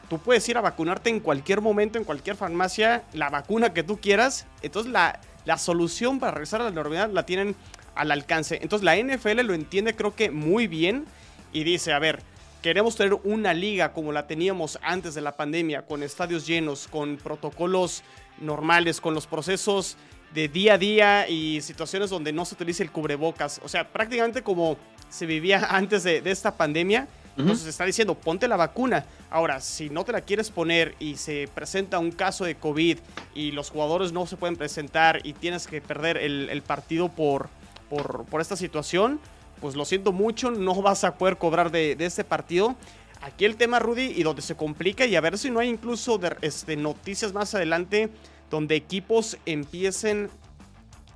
[0.09, 3.97] tú puedes ir a vacunarte en cualquier momento, en cualquier farmacia, la vacuna que tú
[3.97, 4.45] quieras.
[4.61, 7.55] Entonces la, la solución para regresar a la normalidad la tienen
[7.97, 8.59] al alcance.
[8.61, 11.05] Entonces la NFL lo entiende creo que muy bien
[11.53, 12.21] y dice, a ver,
[12.61, 17.17] queremos tener una liga como la teníamos antes de la pandemia, con estadios llenos, con
[17.17, 18.03] protocolos
[18.39, 19.97] normales, con los procesos
[20.33, 23.61] de día a día y situaciones donde no se utilice el cubrebocas.
[23.63, 24.77] O sea, prácticamente como
[25.09, 27.07] se vivía antes de, esta pandemia.
[27.37, 29.05] Entonces está diciendo, ponte la vacuna.
[29.29, 32.97] Ahora, si no te la quieres poner y se presenta un caso de COVID
[33.35, 37.49] y los jugadores no se pueden presentar y tienes que perder el, partido por,
[37.89, 39.19] por, esta situación,
[39.61, 42.75] pues lo siento mucho, no vas a poder cobrar de, este partido.
[43.21, 46.19] Aquí el tema, Rudy, y donde se complica, y a ver si no hay incluso
[46.41, 48.09] este, noticias más adelante
[48.49, 50.29] donde equipos empiecen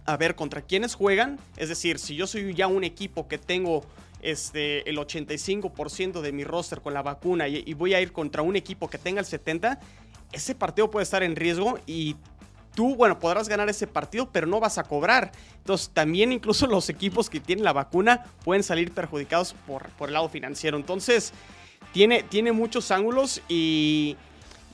[0.06, 1.40] a ver contra quiénes juegan.
[1.58, 3.84] Es decir, si yo soy ya un equipo que tengo
[4.22, 8.56] este, el 85% de mi roster con la vacuna y, voy a ir contra un
[8.56, 9.80] equipo que tenga el 70%,
[10.32, 12.16] ese partido puede estar en riesgo y
[12.76, 15.32] tú, bueno, podrás ganar ese partido, pero no vas a cobrar.
[15.58, 20.14] Entonces, también incluso los equipos que tienen la vacuna pueden salir perjudicados por, por el
[20.14, 20.78] lado financiero.
[20.78, 21.34] Entonces,
[21.94, 24.16] tiene, tiene muchos ángulos y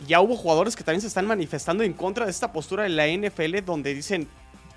[0.07, 3.07] ya hubo jugadores que también se están manifestando en contra de esta postura de la
[3.07, 4.27] NFL donde dicen,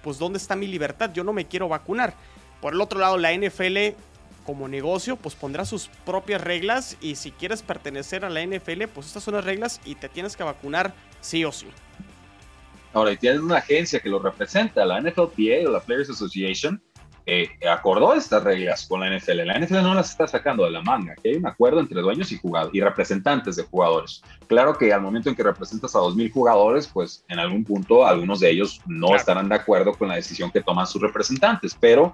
[0.02, 1.10] pues, ¿dónde está mi libertad?
[1.12, 2.14] Yo no me quiero vacunar.
[2.60, 3.94] Por el otro lado, la NFL
[4.44, 9.06] como negocio, pues pondrá sus propias reglas y si quieres pertenecer a la NFL, pues
[9.06, 11.66] estas son las reglas y te tienes que vacunar sí o sí.
[12.92, 16.82] Ahora, y tienes una agencia que lo representa, la NFLPA o la Players Association,
[17.32, 19.46] eh, acordó estas reglas con la NFL.
[19.46, 22.32] La NFL no las está sacando de la manga, que hay un acuerdo entre dueños
[22.32, 24.22] y jugadores y representantes de jugadores.
[24.48, 28.40] Claro que al momento en que representas a 2.000 jugadores, pues en algún punto algunos
[28.40, 32.12] de ellos no estarán de acuerdo con la decisión que toman sus representantes, pero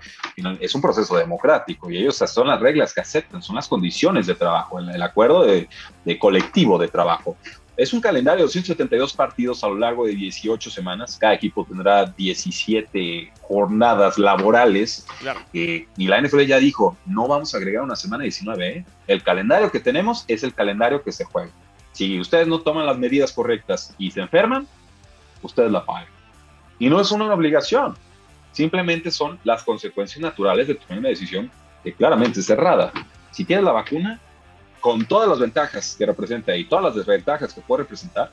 [0.60, 4.34] es un proceso democrático y ellos son las reglas que aceptan, son las condiciones de
[4.34, 5.66] trabajo, el, acuerdo de,
[6.04, 7.38] de colectivo de trabajo.
[7.76, 11.18] Es un calendario de 172 partidos a lo largo de 18 semanas.
[11.20, 15.06] Cada equipo tendrá 17 jornadas laborales.
[15.52, 18.68] Eh, y la NFL ya dijo, no vamos a agregar una semana 19.
[18.68, 18.86] ¿eh?
[19.06, 21.50] El calendario que tenemos es el calendario que se juega.
[21.92, 24.66] Si ustedes no toman las medidas correctas y se enferman,
[25.42, 26.08] ustedes la pagan.
[26.78, 27.94] Y no es una obligación.
[28.52, 31.50] Simplemente son las consecuencias naturales de tomar una decisión
[31.84, 32.90] que claramente es cerrada.
[33.32, 34.18] Si tienes la vacuna,
[34.80, 38.30] con todas las ventajas que representa y todas las desventajas que puede representar,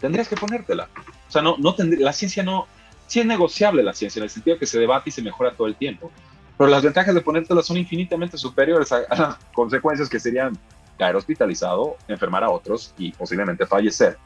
[0.00, 0.88] tendrías que ponértela.
[1.28, 2.66] O sea, no, no la ciencia no,
[3.06, 5.66] sí es negociable la ciencia, en el sentido que se debate y se mejora todo
[5.66, 6.12] el tiempo,
[6.56, 10.58] pero las ventajas de ponértela son infinitamente superiores a, las consecuencias que serían
[10.98, 14.18] caer hospitalizado, enfermar a otros y posiblemente fallecer.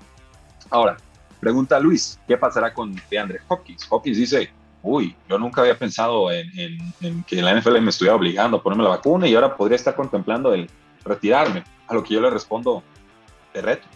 [0.70, 0.96] Ahora,
[1.40, 3.86] pregunta Luis, ¿qué pasará con DeAndre Hopkins?
[3.90, 4.50] Hopkins dice,
[4.82, 8.62] uy, yo nunca había pensado en, en, en, que la NFL me estuviera obligando a
[8.62, 10.70] ponerme la vacuna y ahora podría estar contemplando el,
[11.04, 11.64] retirarme.
[11.86, 12.82] A lo que yo le respondo,
[13.52, 13.86] de reto.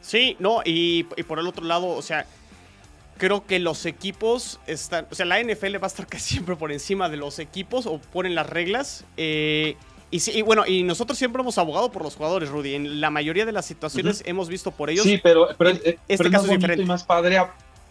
[0.00, 2.26] Sí, no, y, por el otro lado, o sea,
[3.16, 6.72] creo que los equipos están, o sea, la NFL va a estar casi siempre por
[6.72, 9.04] encima de los equipos o ponen las reglas.
[9.16, 9.76] Eh,
[10.10, 12.74] y, sí, bueno, y nosotros siempre hemos abogado por los jugadores, Rudy.
[12.74, 15.04] En la mayoría de las situaciones hemos visto por ellos.
[15.04, 15.70] Sí, pero, pero
[16.06, 16.84] este caso es, diferente.
[16.84, 17.42] Más padre,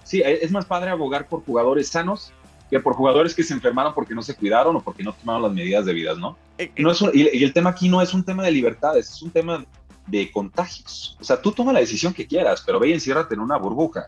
[0.04, 2.32] sí, es más padre abogar por jugadores sanos
[2.74, 5.54] que por jugadores que se enfermaron porque no se cuidaron o porque no tomaron las
[5.54, 6.36] medidas debidas, ¿no?
[6.58, 9.30] Eh, no es y, el tema aquí no es un tema de libertades, es un
[9.30, 9.64] tema
[10.08, 11.16] de contagios.
[11.22, 14.08] O sea, tú toma la decisión que quieras, pero ve y enciérrate en una burbuja.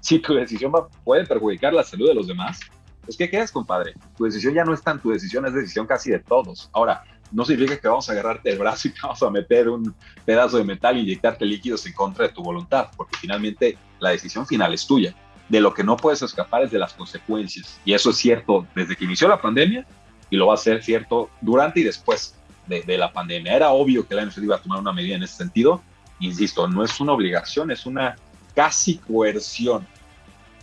[0.00, 2.60] Si tu decisión va, puede perjudicar la salud de los demás,
[3.02, 3.92] pues ¿qué quedas, compadre?
[4.16, 6.70] Tu decisión ya no es tan tu decisión, es decisión casi de todos.
[6.72, 9.94] Ahora, no significa que vamos a agarrarte el brazo y te vamos a meter un
[10.24, 14.46] pedazo de metal y inyectarte líquidos en contra de tu voluntad, porque finalmente la decisión
[14.46, 15.14] final es tuya
[15.48, 17.80] de lo que no puedes escapar es de las consecuencias.
[17.84, 19.86] Y eso es cierto desde que inició la pandemia
[20.30, 22.34] y lo va a ser cierto durante y después
[22.66, 23.54] de, la pandemia.
[23.54, 25.82] Era obvio que la NFL iba a tomar una medida en ese sentido.
[26.20, 28.16] Insisto, no es una obligación, es una
[28.54, 29.86] casi coerción,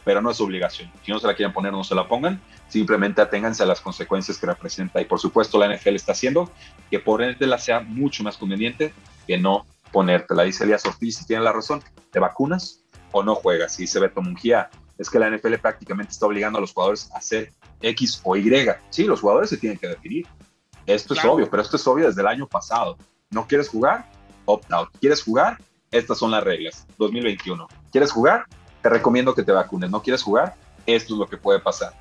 [0.04, 0.92] pero no es obligación.
[1.04, 2.40] Si no se la quieren poner, no se la pongan.
[2.68, 5.02] Simplemente aténganse a las consecuencias que representa.
[5.02, 6.52] Y por supuesto, la NFL está haciendo
[6.92, 8.94] que ponértela sea mucho más conveniente
[9.26, 10.44] que no ponértela.
[10.44, 12.84] Dice Elías Ortiz, si tiene la razón, te vacunas,
[13.16, 13.80] o no juegas.
[13.80, 17.20] Y dice Beto Mungía, es que la NFL prácticamente está obligando a los jugadores a
[17.20, 18.52] hacer X o Y.
[18.90, 20.28] Sí, los jugadores se tienen que definir.
[20.86, 22.98] Esto es obvio, pero esto es obvio desde el año pasado.
[23.32, 24.12] ¿No quieres jugar?
[24.44, 24.90] Opt out.
[25.00, 25.58] ¿Quieres jugar?
[25.92, 26.86] Estas son las reglas.
[26.98, 27.68] 2021.
[27.90, 28.46] ¿Quieres jugar?
[28.82, 29.90] Te recomiendo que te vacunes.
[29.90, 30.56] ¿No quieres jugar?
[30.86, 31.94] Esto es lo que puede pasar.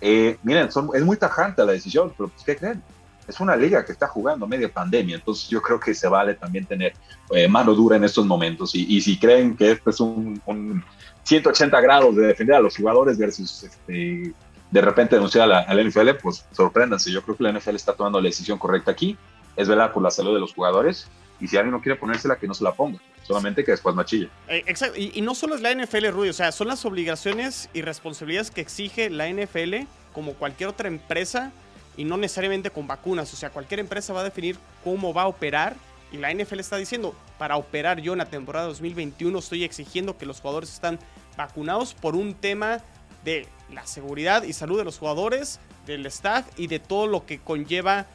[0.00, 2.82] Eh, miren, es muy tajante la decisión, pero pues, ¿qué creen?
[3.26, 6.66] Es una liga que está jugando media pandemia, entonces yo creo que se vale también
[6.66, 6.94] tener
[7.30, 8.74] eh, mano dura en estos momentos.
[8.74, 10.84] Y, si creen que esto es un,
[11.22, 14.34] 180 grados de defender a los jugadores versus este,
[14.70, 17.12] de repente denunciar a la, NFL, pues sorpréndanse.
[17.12, 19.16] Yo creo que la NFL está tomando la decisión correcta aquí,
[19.56, 21.08] es velar por la salud de los jugadores.
[21.40, 23.00] Y si alguien no quiere ponérsela, que no se la ponga.
[23.22, 24.28] Solamente que después machilla.
[24.48, 24.98] Eh, exacto.
[24.98, 26.28] Y, y, no solo es la NFL, Rudy.
[26.28, 31.52] O sea, son las obligaciones y responsabilidades que exige la NFL, como cualquier otra empresa,
[31.96, 33.32] y no necesariamente con vacunas.
[33.32, 35.76] O sea, cualquier empresa va a definir cómo va a operar.
[36.10, 40.26] Y la NFL está diciendo, para operar yo en la temporada 2021 estoy exigiendo que
[40.26, 40.98] los jugadores están
[41.36, 42.80] vacunados por un tema
[43.24, 47.38] de la seguridad y salud de los jugadores, del staff y de todo lo que
[47.38, 48.06] conlleva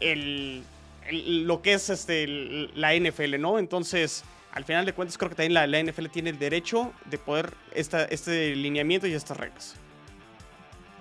[0.00, 0.64] el,
[1.10, 2.26] lo que es este,
[2.74, 3.58] la NFL, ¿no?
[3.58, 7.18] Entonces, al final de cuentas, creo que también la, la NFL tiene el derecho de
[7.18, 9.76] poder esta, este lineamiento y estas reglas.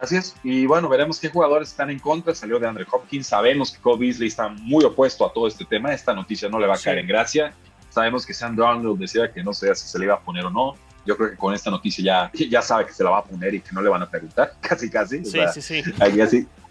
[0.02, 2.34] Así es, y bueno, veremos qué jugadores están en contra.
[2.34, 5.94] Salió de Andre Hopkins, sabemos que Kobe Beasley está muy opuesto a todo este tema.
[5.94, 7.54] Esta noticia no le va a caer en gracia.
[7.92, 10.50] Sabemos que Sam Darnold decía que no sé si se le iba a poner o
[10.50, 10.76] no.
[11.06, 13.54] Yo creo que con esta noticia ya, ya sabe que se la va a poner
[13.54, 15.24] y que no le van a preguntar, casi, casi.
[15.24, 15.84] Sí, sí, sí.
[16.00, 16.20] Ahí,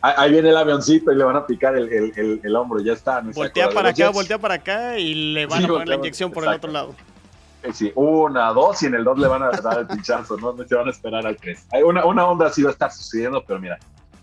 [0.03, 3.21] ahí, viene el avioncito y le van a picar el, el, el, hombro, ya está.
[3.21, 6.51] voltea para acá, voltea para acá y le van a poner la inyección por el
[6.51, 6.97] otro lado.
[7.63, 10.53] Eh, sí, una, dos, y en el dos le van a dar el pinchazo, ¿no?
[10.53, 11.67] No se van a esperar al tres.
[11.73, 13.79] Hay una, una onda así va a estar sucediendo, pero mira,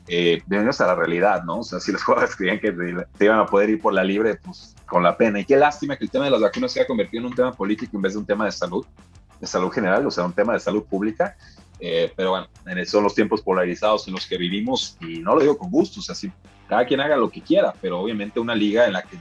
[0.07, 1.59] eh, bienvenidos a la realidad, ¿no?
[1.59, 4.35] O sea, si los jugadores creían que te iban a poder ir por la libre,
[4.35, 5.39] pues con la pena.
[5.39, 7.51] Y qué lástima que el tema de las vacunas se haya convertido en un tema
[7.51, 8.85] político en vez de un tema de salud,
[9.39, 11.35] de salud general, o sea, un tema de salud pública.
[11.79, 12.47] Eh, pero bueno,
[12.85, 16.03] son los tiempos polarizados en los que vivimos y no lo digo con gusto, o
[16.03, 16.31] sea, si
[16.67, 19.17] cada quien haga lo que quiera, pero obviamente una liga en la que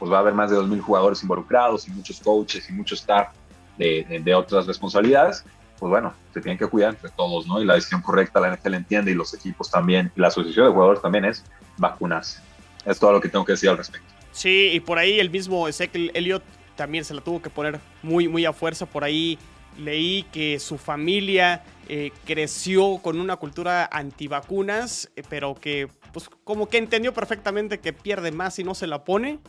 [0.00, 3.28] pues va a haber más de 2.000 jugadores involucrados y muchos coaches y mucho staff
[3.78, 5.44] de, otras responsabilidades,
[5.78, 7.60] pues bueno, se tienen que cuidar entre todos, ¿no?
[7.60, 10.72] Y la decisión correcta, la NFL entiende y los equipos también, y la asociación de
[10.72, 11.44] jugadores también es
[11.76, 12.40] vacunarse.
[12.84, 14.06] Es todo lo que tengo que decir al respecto.
[14.32, 16.42] Sí, y por ahí el mismo Ezekiel Elliott
[16.76, 18.86] también se la tuvo que poner muy, muy a fuerza.
[18.86, 19.38] Por ahí
[19.78, 26.68] leí que su familia eh, creció con una cultura antivacunas, eh, pero que pues como
[26.68, 29.40] que entendió perfectamente que pierde más si no se la pone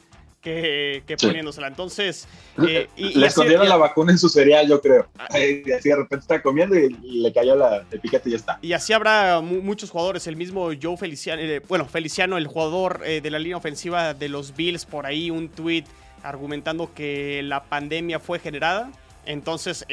[0.44, 1.68] que, poniéndosela.
[1.68, 2.28] Entonces.
[2.68, 5.08] Eh, y, le escondieron la vacuna en su cereal, yo creo.
[5.18, 5.28] Ah.
[5.40, 6.90] Y así de repente está comiendo y
[7.22, 8.60] le cayó la, el piquete y ya está.
[8.62, 10.28] Y así habrá muchos jugadores.
[10.28, 14.30] El mismo Joe Feliciano, eh, bueno, Feliciano, el jugador eh, de la línea ofensiva de
[14.30, 15.86] los Bills, por ahí un tweet
[16.22, 18.92] argumentando que la pandemia fue generada.
[19.26, 19.86] Entonces,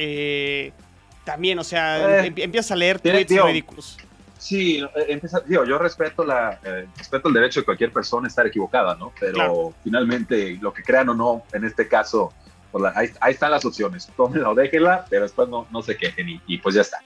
[1.24, 3.96] también, o sea, empieza a leer tweets ridículos.
[4.40, 8.28] Sí, eh, empieza, digo, yo respeto, la, eh, respeto el derecho de cualquier persona a
[8.28, 9.12] estar equivocada, ¿no?
[9.20, 12.32] Pero finalmente, lo que crean o no, en este caso,
[12.72, 14.10] pues ahí, están las opciones.
[14.16, 17.02] Tómenla o déjenla, pero después no, no se quejen y, pues ya está.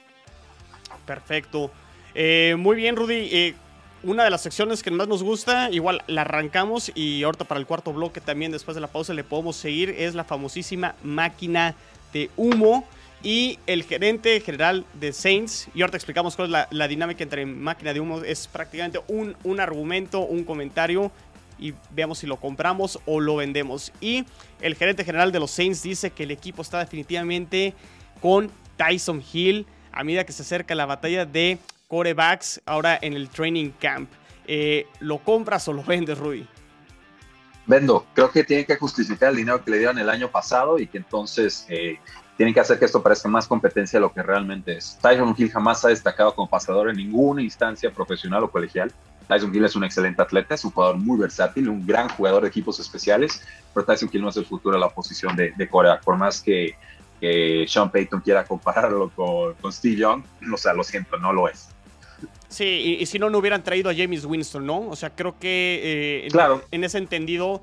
[1.05, 1.73] Perfecto.
[2.15, 3.57] Eh, muy bien, Rudy.
[4.05, 7.67] una de las secciones que más nos gusta, igual la arrancamos y ahorita para el
[7.67, 11.75] cuarto bloque también después de la pausa le podemos seguir, es la famosísima máquina
[12.13, 12.87] de humo
[13.25, 15.69] y el gerente general de Saints.
[15.75, 18.23] Y ahora te explicamos cuál es la, dinámica entre máquina de humo.
[18.23, 21.11] Es prácticamente un, un, argumento, un comentario.
[21.59, 23.93] Y veamos si lo compramos o lo vendemos.
[24.01, 24.27] Y
[24.61, 27.73] el gerente general de los Saints dice que el equipo está definitivamente
[28.21, 31.59] con Tyson Hill a medida que se acerca la batalla de
[31.89, 34.11] corebacks ahora en el training camp.
[34.47, 36.47] Eh, ¿Lo compras o lo vendes, Rudy?
[37.67, 38.05] Vendo.
[38.13, 40.99] Creo que tiene que justificar el dinero que le dieron el año pasado y que
[40.99, 41.99] entonces eh,
[42.37, 44.99] tienen que hacer que esto parezca más competencia de lo que realmente es.
[45.01, 48.93] Tyson Hill jamás ha destacado como pasador en ninguna instancia profesional o colegial.
[49.29, 52.49] Tyson Hill es un excelente atleta, es un jugador muy versátil, un gran jugador de
[52.49, 53.41] equipos especiales,
[53.73, 56.01] pero Tyson Hill no es el futuro de la posición de, de Corea.
[56.01, 56.75] Por más que,
[57.67, 61.69] Sean Payton quiera compararlo con, Steve Young, o sea, lo siento, no lo es.
[62.49, 64.89] Sí, y, si no, no hubieran traído a James Winston, ¿no?
[64.89, 66.63] O sea, creo que eh, claro.
[66.71, 67.63] en, ese entendido,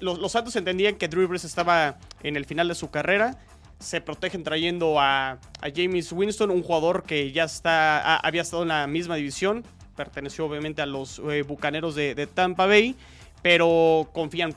[0.00, 3.38] los, Santos entendían que Drew Brees estaba en el final de su carrera
[3.78, 5.38] se protegen trayendo a,
[5.74, 9.64] James Winston, un jugador que ya está, había estado en la misma división,
[9.96, 12.96] perteneció obviamente a los eh, Bucaneros de, Tampa Bay,
[13.42, 14.54] pero confían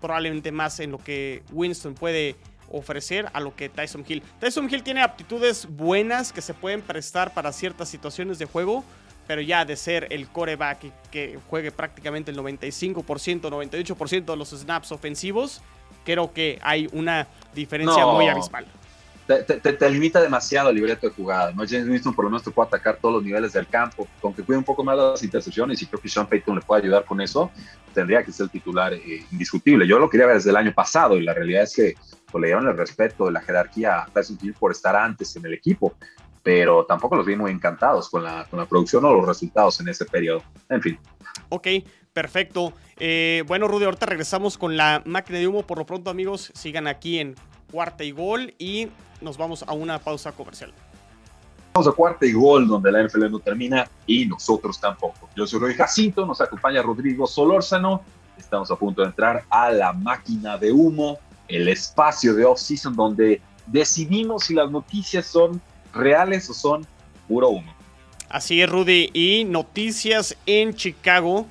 [0.00, 2.36] probablemente más en lo que Winston puede
[2.70, 4.22] ofrecer a lo que Tyson Hill.
[4.40, 8.84] Tyson Hill tiene aptitudes buenas que se pueden prestar para ciertas situaciones de juego,
[9.26, 14.92] pero ya de ser el coreback que juegue prácticamente el 95%, 98% de los snaps
[14.92, 15.62] ofensivos,
[16.04, 18.66] creo que hay una diferencia muy abismal.
[19.26, 21.64] Te, limita demasiado el libreto de jugada, ¿no?
[21.66, 24.58] James Winston por lo menos te puede atacar todos los niveles del campo, aunque cuide
[24.58, 27.50] un poco más las intercepciones y creo que Sean Payton le puede ayudar con eso,
[27.94, 29.86] tendría que ser el titular eh, indiscutible.
[29.86, 31.94] Yo lo quería ver desde el año pasado y la realidad es que
[32.30, 35.46] pues, le dieron el respeto de la jerarquía a Tyson Hill por estar antes en
[35.46, 35.94] el equipo,
[36.44, 39.88] pero tampoco los vi muy encantados con la, con la producción o los resultados en
[39.88, 40.44] ese periodo.
[40.68, 40.98] En fin.
[41.48, 41.66] Ok,
[42.14, 42.72] Perfecto.
[42.96, 45.66] Eh, bueno, Rudy, ahorita regresamos con la máquina de humo.
[45.66, 47.34] Por lo pronto, amigos, sigan aquí en
[47.72, 48.88] cuarta y gol y
[49.20, 50.72] nos vamos a una pausa comercial.
[51.74, 55.28] Vamos a cuarta y gol, donde la NFL no termina y nosotros tampoco.
[55.34, 58.02] Yo soy Roy Jacinto, nos acompaña Rodrigo Solórzano.
[58.38, 61.18] Estamos a punto de entrar a la máquina de humo,
[61.48, 65.60] el espacio de off-season donde decidimos si las noticias son
[65.94, 66.86] reales o son
[67.28, 67.72] puro humo.
[68.28, 69.10] Así es, Rudy.
[69.12, 71.46] Y noticias en Chicago.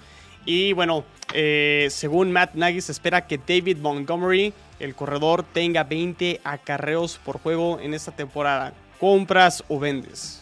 [0.45, 6.41] Y bueno, eh, según Matt Nagy, se espera que David Montgomery, el corredor, tenga 20
[6.43, 8.73] acarreos por juego en esta temporada.
[8.99, 10.41] ¿Compras o vendes?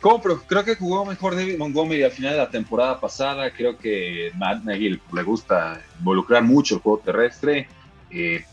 [0.00, 3.50] Compro, creo que jugó mejor David Montgomery al final de la temporada pasada.
[3.50, 7.68] Creo que Matt Nagy le gusta involucrar mucho el juego terrestre.
[8.10, 8.44] Eh,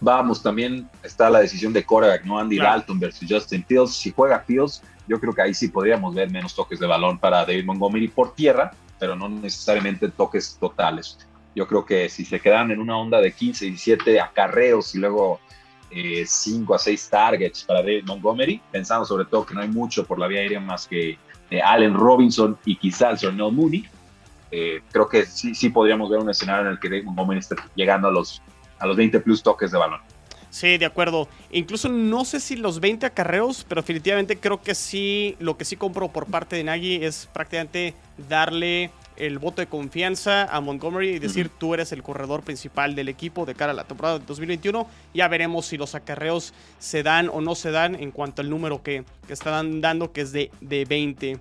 [0.00, 2.38] vamos, también está la decisión de Korak, ¿no?
[2.38, 3.94] Andy Dalton versus Justin Fields.
[3.94, 7.44] Si juega Fields, yo creo que ahí sí podríamos ver menos toques de balón para
[7.44, 11.18] David Montgomery por tierra, pero no necesariamente toques totales.
[11.54, 15.40] Yo creo que si se quedan en una onda de 15, 17 acarreos y luego
[15.90, 20.04] 5 eh, a 6 targets para David Montgomery, pensando sobre todo que no hay mucho
[20.04, 21.18] por la vía aérea más que
[21.50, 23.88] eh, Allen Robinson y quizás Ronald Mooney.
[24.50, 27.56] Eh, creo que sí, sí podríamos ver un escenario en el que David Montgomery esté
[27.74, 28.42] llegando a los,
[28.78, 30.00] a los 20 plus toques de balón.
[30.50, 31.28] Sí, de acuerdo.
[31.50, 35.76] Incluso no sé si los 20 acarreos, pero definitivamente creo que sí, lo que sí
[35.76, 37.94] compro por parte de Nagy es prácticamente
[38.28, 43.08] darle el voto de confianza a Montgomery y decir tú eres el corredor principal del
[43.08, 44.86] equipo de cara a la temporada de 2021.
[45.12, 48.82] Ya veremos si los acarreos se dan o no se dan en cuanto al número
[48.82, 51.40] que, que están dando, que es de, de 20.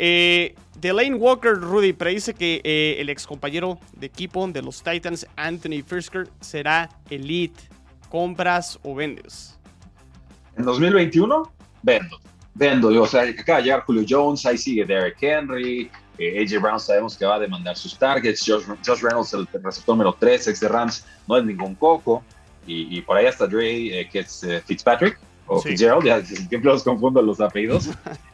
[0.00, 5.26] Eh, Delane Walker, Rudy, predice que eh, el ex compañero de equipo de los Titans,
[5.36, 7.60] Anthony Frisker, será elite.
[8.08, 9.58] ¿Compras o vendes?
[10.56, 12.20] En 2021, vendo.
[12.54, 13.02] Vendo.
[13.02, 17.18] O sea, acaba de llegar Julio Jones, ahí sigue Derek Henry, eh, AJ Brown sabemos
[17.18, 18.44] que va a demandar sus targets.
[18.46, 22.22] Josh, Reynolds, el receptor número 3, ex de Rams, no es ningún coco.
[22.70, 25.18] Y, por ahí está Dre, eh, que es Fitzpatrick,
[25.48, 27.90] o Fitzgerald, ya siempre los confundo los apellidos.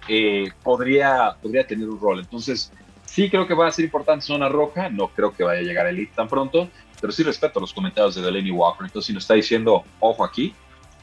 [0.63, 2.21] podría, podría tener un rol.
[2.21, 2.73] Entonces,
[3.07, 4.91] sí creo que va a ser importante zona roja.
[4.91, 6.69] No creo que vaya a llegar a Elite tan pronto.
[7.01, 8.85] Pero sí respeto los comentarios de Delaney Walker.
[8.85, 10.55] Entonces, si nos está diciendo, ojo aquí,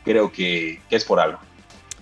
[0.03, 1.39] creo que, que es por algo.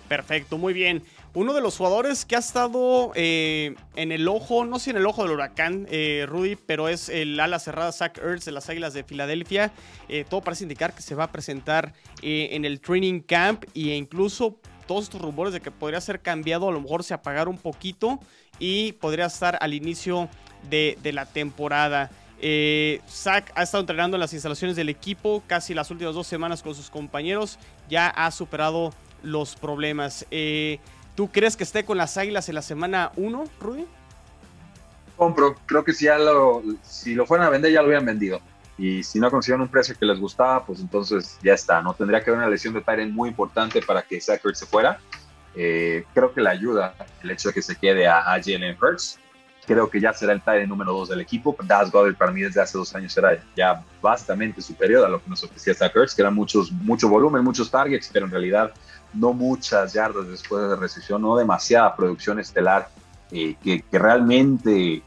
[0.07, 1.03] Perfecto, muy bien.
[1.35, 5.05] Uno de los jugadores que ha estado eh, en el ojo, no sé en el
[5.05, 8.95] ojo del huracán, eh, Rudy, pero es el ala cerrada Zach Ertz de las Águilas
[8.95, 9.71] de Filadelfia.
[10.07, 14.59] Eh, todo parece indicar que se va a presentar en el training camp e incluso
[14.87, 18.19] todos estos rumores de que podría ser cambiado a lo mejor se apagaron un poquito
[18.57, 20.29] y podría estar al inicio
[20.67, 22.09] de, de la temporada.
[23.07, 26.73] Zach ha estado entrenando en las instalaciones del equipo casi las últimas dos semanas con
[26.73, 27.59] sus compañeros.
[27.87, 30.25] Ya ha superado los problemas.
[31.19, 33.85] ¿Tú crees que esté con las Águilas en la semana 1, Rudy?
[35.17, 38.39] Compro, creo que si ya lo, si lo fueran a vender ya lo habían vendido.
[38.77, 41.81] Y si no consiguieron un precio que les gustaba, pues entonces ya está.
[41.81, 44.97] No tendría que haber una lesión de Tyrant muy importante para que Zachary se fuera.
[45.55, 49.19] Eh, creo que le ayuda el hecho de que se quede a, a Jalen Hurts.
[49.67, 51.53] Creo que ya será el Tyrant número 2 del equipo.
[51.65, 55.29] Dallas Goddard para mí desde hace dos años era ya bastante superior a lo que
[55.29, 58.71] nos ofrecía Zach que era muchos, mucho volumen, muchos targets, pero en realidad
[59.13, 62.89] no muchas yardas después de recesión, no demasiada producción estelar
[63.31, 65.03] eh, que, realmente,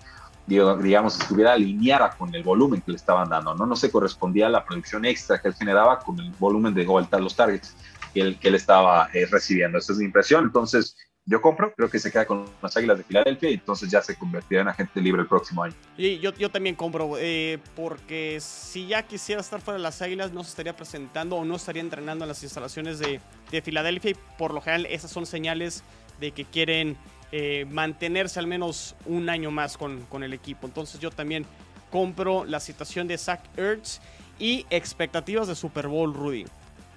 [0.47, 3.67] digamos, estuviera alineada con el volumen que le estaban dando, ¿no?
[3.67, 7.19] No se correspondía a la producción extra que él generaba con el volumen de vuelta
[7.19, 7.75] los targets
[8.13, 9.79] que él, que él estaba eh, recibiendo.
[9.79, 10.45] Esa es mi impresión.
[10.45, 14.03] Entonces, yo compro, creo que se queda con las Águilas de Filadelfia y entonces ya
[14.03, 15.75] se convertirá en agente libre el próximo año.
[15.97, 20.33] Y yo, yo también compro, eh, porque si ya quisiera estar fuera de las Águilas,
[20.33, 23.21] no se estaría presentando o no estaría entrenando en las instalaciones de,
[23.51, 25.85] de Filadelfia y por lo general esas son señales
[26.19, 26.97] de que quieren
[27.31, 30.67] eh, mantenerse al menos un año más con, con el equipo.
[30.67, 31.47] Entonces yo también
[31.91, 34.01] compro la situación de Zach Ertz
[34.41, 36.47] y expectativas de Super Bowl, Rudy.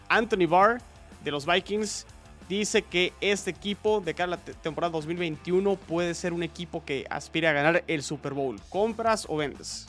[0.09, 0.81] Anthony Barr
[1.23, 2.07] de los Vikings
[2.47, 7.05] dice que este equipo de cara a la temporada 2021 puede ser un equipo que
[7.09, 8.59] aspire a ganar el Super Bowl.
[8.69, 9.87] ¿Compras o vendes?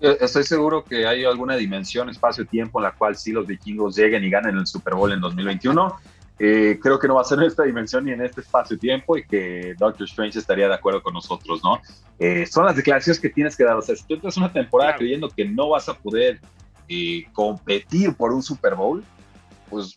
[0.00, 4.30] Estoy seguro que hay alguna dimensión, espacio-tiempo en la cual sí los vikingos lleguen y
[4.30, 5.96] ganen el Super Bowl en 2021.
[6.40, 9.24] Eh, creo que no va a ser en esta dimensión ni en este espacio-tiempo y
[9.24, 11.80] que Doctor Strange estaría de acuerdo con nosotros, ¿no?
[12.18, 13.76] Eh, son las declaraciones que tienes que dar.
[13.76, 16.40] O sea, si tú entras una temporada creyendo que no vas a poder
[16.88, 19.04] eh, competir por un Super Bowl,
[19.70, 19.96] pues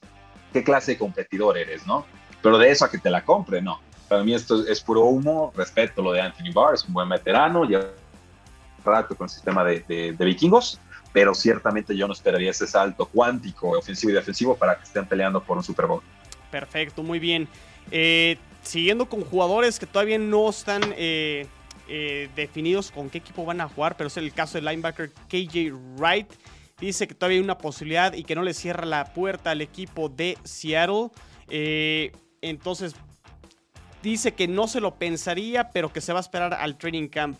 [0.55, 2.05] qué clase de competidor eres, ¿no?
[2.41, 3.81] Pero de eso a que te la compre, no.
[4.07, 7.65] Para mí esto es puro humo, respeto lo de Anthony Barr, es un buen veterano,
[7.65, 7.89] lleva
[8.85, 10.79] rato con el sistema de, vikingos,
[11.11, 15.43] pero ciertamente yo no esperaría ese salto cuántico, ofensivo y defensivo para que estén peleando
[15.43, 16.01] por un Super Bowl.
[16.51, 17.49] Perfecto, muy bien.
[17.91, 21.47] Eh, siguiendo con jugadores que todavía no están eh,
[21.89, 25.73] eh, definidos con qué equipo van a jugar, pero es el caso del linebacker KJ
[25.97, 26.31] Wright
[26.79, 30.09] dice que todavía hay una posibilidad y que no le cierra la puerta al equipo
[30.09, 31.09] de Seattle.
[31.49, 32.11] Eh,
[32.41, 32.95] entonces,
[34.03, 37.39] dice que no se lo pensaría, pero que se va a esperar al training camp.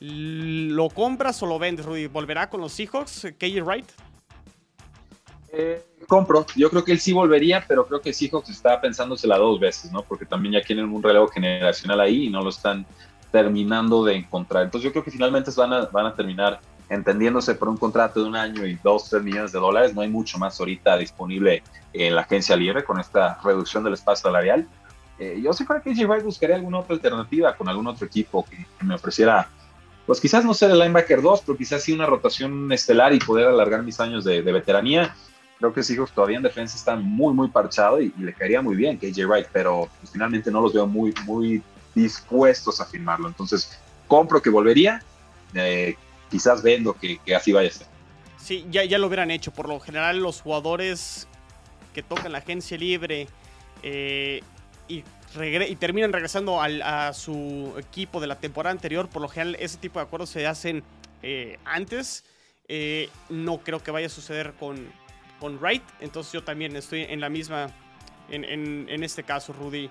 [0.00, 2.06] ¿Lo compras o lo vendes, Rudy?
[2.06, 3.86] ¿Volverá con los Seahawks, KJ Wright?
[5.52, 6.46] Eh, compro.
[6.56, 10.02] Yo creo que él sí volvería, pero creo que Seahawks está pensándosela dos veces, ¿no?
[10.02, 12.86] Porque también ya tienen un relevo generacional ahí y no lo están
[13.30, 14.64] terminando de encontrar.
[14.64, 16.60] Entonces yo creo que finalmente van a, van a terminar
[16.90, 20.08] entendiéndose por un contrato de un año y dos, tres millones de dólares, no hay
[20.08, 21.62] mucho más ahorita disponible
[21.92, 24.66] en la agencia libre con esta reducción del espacio salarial.
[25.18, 28.66] eh, yo creo que AJ Wright buscaría alguna otra alternativa con algún otro equipo que,
[28.84, 29.48] me ofreciera,
[30.04, 33.46] pues quizás no ser el linebacker 2, pero quizás sí una rotación estelar y poder
[33.46, 35.14] alargar mis años de, veteranía.
[35.58, 38.98] Creo que Seahawks todavía en defensa está muy, muy parchado y, le caería muy bien
[38.98, 41.62] que AJ Wright, pero pues, finalmente no los veo muy, muy
[41.94, 43.28] dispuestos a firmarlo.
[43.28, 43.78] Entonces,
[44.08, 45.02] compro que volvería,
[45.54, 45.96] eh,
[46.30, 47.86] quizás vendo que, así vaya a ser.
[48.38, 49.52] Sí, ya, ya lo hubieran hecho.
[49.52, 51.28] Por lo general, los jugadores
[51.92, 53.26] que tocan la agencia libre
[53.82, 54.42] eh,
[54.88, 55.04] y,
[55.68, 59.98] y, terminan regresando a su equipo de la temporada anterior, por lo general ese tipo
[59.98, 60.82] de acuerdos se hacen
[61.22, 62.24] eh, antes.
[62.68, 64.86] Eh, no creo que vaya a suceder con,
[65.40, 67.68] con Wright, entonces yo también estoy en la misma,
[68.30, 69.90] en, en, este caso, Rudy.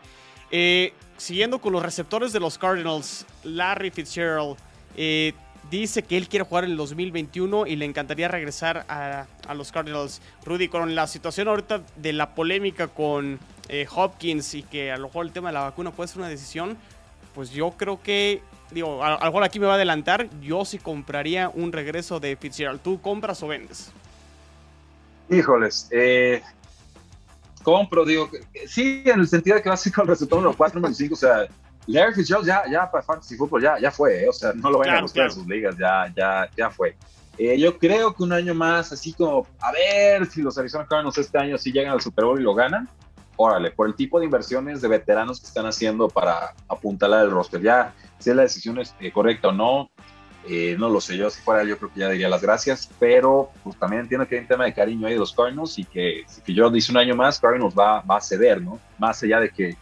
[1.17, 4.57] siguiendo con los receptores de los Cardinals, Larry Fitzgerald
[5.69, 10.21] dice que él quiere jugar en el 2021 y le encantaría regresar a, los Cardinals.
[10.45, 15.07] Rudy, con la situación ahorita de la polémica con eh, Hopkins y que a lo
[15.07, 16.77] mejor el tema de la vacuna puede ser una decisión,
[17.35, 18.41] pues yo creo que,
[18.71, 22.81] digo, a, mejor aquí me va a adelantar, yo sí compraría un regreso de Fitzgerald.
[22.81, 23.91] ¿Tú compras o vendes?
[25.29, 26.41] Híjoles, eh,
[27.61, 28.29] compro, digo,
[28.67, 30.93] sí, en el sentido de que va a ser con el receptor número 4, número
[30.93, 31.47] 5, o sea
[31.87, 34.29] Larry Fitzgerald ya, ya para Fantasy Football ya, ya fue, ¿eh?
[34.29, 36.95] o sea, no lo vayan a buscar en sus ligas, ya, ya, ya fue.
[37.37, 41.17] Eh, yo creo que un año más, así como, a ver si los Arizona Cardinals
[41.17, 42.89] este año sí llegan al Super Bowl y lo ganan,
[43.37, 47.61] órale, por el tipo de inversiones de veteranos que están haciendo para apuntalar el roster.
[47.61, 49.89] Ya, si la decisión es, eh, correcta o no,
[50.77, 53.77] no lo sé yo, si fuera yo creo que ya diría las gracias, pero pues
[53.77, 56.53] también entiendo que hay un tema de cariño ahí de los Cardinals y que si
[56.53, 58.79] yo dice un año más, Cardinals va, va a ceder, ¿no?
[58.97, 59.77] Más allá de que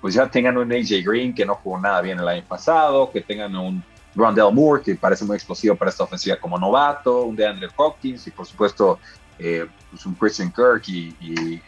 [0.00, 3.20] pues ya tengan un AJ Green que no jugó nada bien el año pasado, que
[3.20, 3.82] tengan un
[4.14, 8.30] Rondell Moore que parece muy explosivo para esta ofensiva como novato, un DeAndre Hopkins y
[8.30, 8.98] por supuesto
[9.38, 11.14] eh, pues un Christian Kirk y,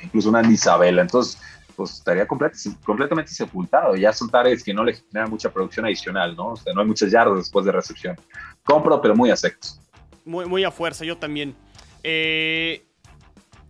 [0.03, 1.03] incluso una Isabella.
[1.03, 1.41] Entonces,
[1.74, 3.97] pues estaría completamente sepultado.
[3.97, 6.49] Ya son tareas que no le generan mucha producción adicional, ¿no?
[6.49, 8.16] O sea, no hay muchas yardas después de recepción.
[8.62, 9.80] Compro, pero muy a secos.
[10.24, 11.57] Muy, a fuerza, yo también.
[12.05, 12.85] Eh,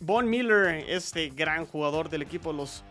[0.00, 2.82] Von Miller, este gran jugador del equipo los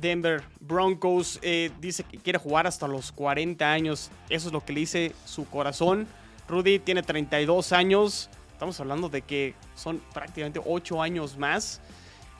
[0.00, 1.38] Denver Broncos.
[1.42, 4.10] Eh, dice que quiere jugar hasta los 40 años.
[4.28, 6.06] Eso es lo que le dice su corazón.
[6.48, 8.30] Rudy tiene 32 años.
[8.52, 11.80] Estamos hablando de que son prácticamente 8 años más.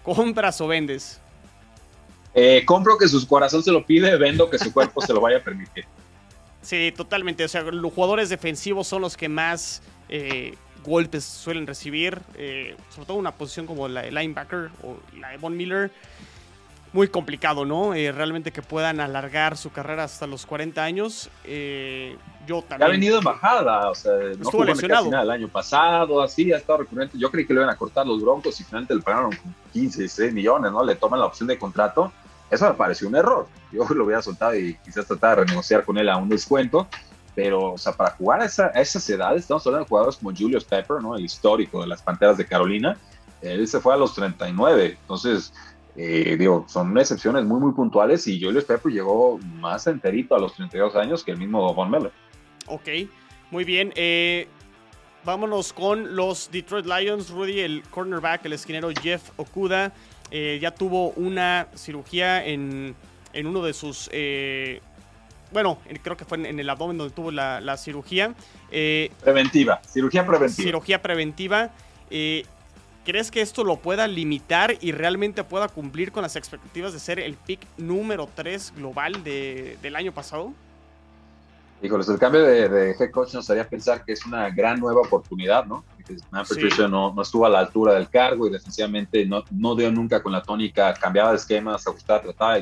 [0.02, 1.20] ¿Compras o vendes?
[2.34, 5.38] Eh, compro que su corazón se lo pide, vendo que su cuerpo se lo vaya
[5.38, 5.84] a permitir.
[6.62, 7.44] Sí, totalmente.
[7.44, 10.54] O sea, los jugadores defensivos son los que más eh,
[10.84, 12.20] golpes suelen recibir.
[12.90, 15.90] sobre todo una posición como la de linebacker o la de Von Miller
[16.92, 17.94] muy complicado, ¿no?
[17.94, 21.30] Eh, realmente que puedan alargar su carrera hasta los 40 años.
[21.44, 22.16] Eh,
[22.46, 22.88] yo también.
[22.88, 26.80] Ha venido en bajada, o sea, no estuvo lesionado el año pasado, así, ha estado
[26.80, 27.18] recurrente.
[27.18, 29.30] Yo creí que le iban a cortar los broncos y finalmente le pagaron
[29.72, 30.84] 15, 16 millones, ¿no?
[30.84, 32.12] Le toman la opción de contrato.
[32.50, 33.46] Eso me pareció un error.
[33.70, 36.88] Yo lo hubiera soltado y quizás tratar de renegociar con él a un descuento.
[37.34, 40.34] Pero, o sea, para jugar a, esa, a esas edades, estamos hablando de jugadores como
[40.34, 41.14] Julius Pepper, ¿no?
[41.14, 42.96] El histórico de las Panteras de Carolina.
[43.42, 44.98] Él se fue a los 39.
[45.00, 45.52] Entonces,
[46.00, 50.54] eh, digo, son excepciones muy, muy puntuales y Julius Pepper llegó más enterito a los
[50.54, 52.12] 32 años que el mismo Von Miller.
[52.68, 52.88] Ok,
[53.50, 53.92] muy bien.
[53.96, 54.46] Eh,
[55.24, 57.30] vámonos con los Detroit Lions.
[57.30, 59.92] Rudy, el cornerback, el esquinero Jeff Okuda,
[60.30, 62.94] eh, ya tuvo una cirugía en,
[63.32, 64.08] en uno de sus...
[65.50, 68.36] bueno, creo que fue en, el abdomen donde tuvo la, la cirugía.
[68.70, 70.64] preventiva, cirugía preventiva.
[70.64, 71.72] Cirugía preventiva.
[73.08, 77.18] ¿Crees que esto lo pueda limitar y realmente pueda cumplir con las expectativas de ser
[77.18, 80.52] el pick número 3 global del año pasado?
[81.80, 85.64] Híjoles, el cambio de, head coach nos haría pensar que es una gran nueva oportunidad,
[85.64, 85.86] ¿no?
[86.06, 89.90] Que Patricia no, no, estuvo a la altura del cargo y defensivamente no, no dio
[89.90, 92.58] nunca con la tónica, cambiaba de esquemas, ajustaba, trataba,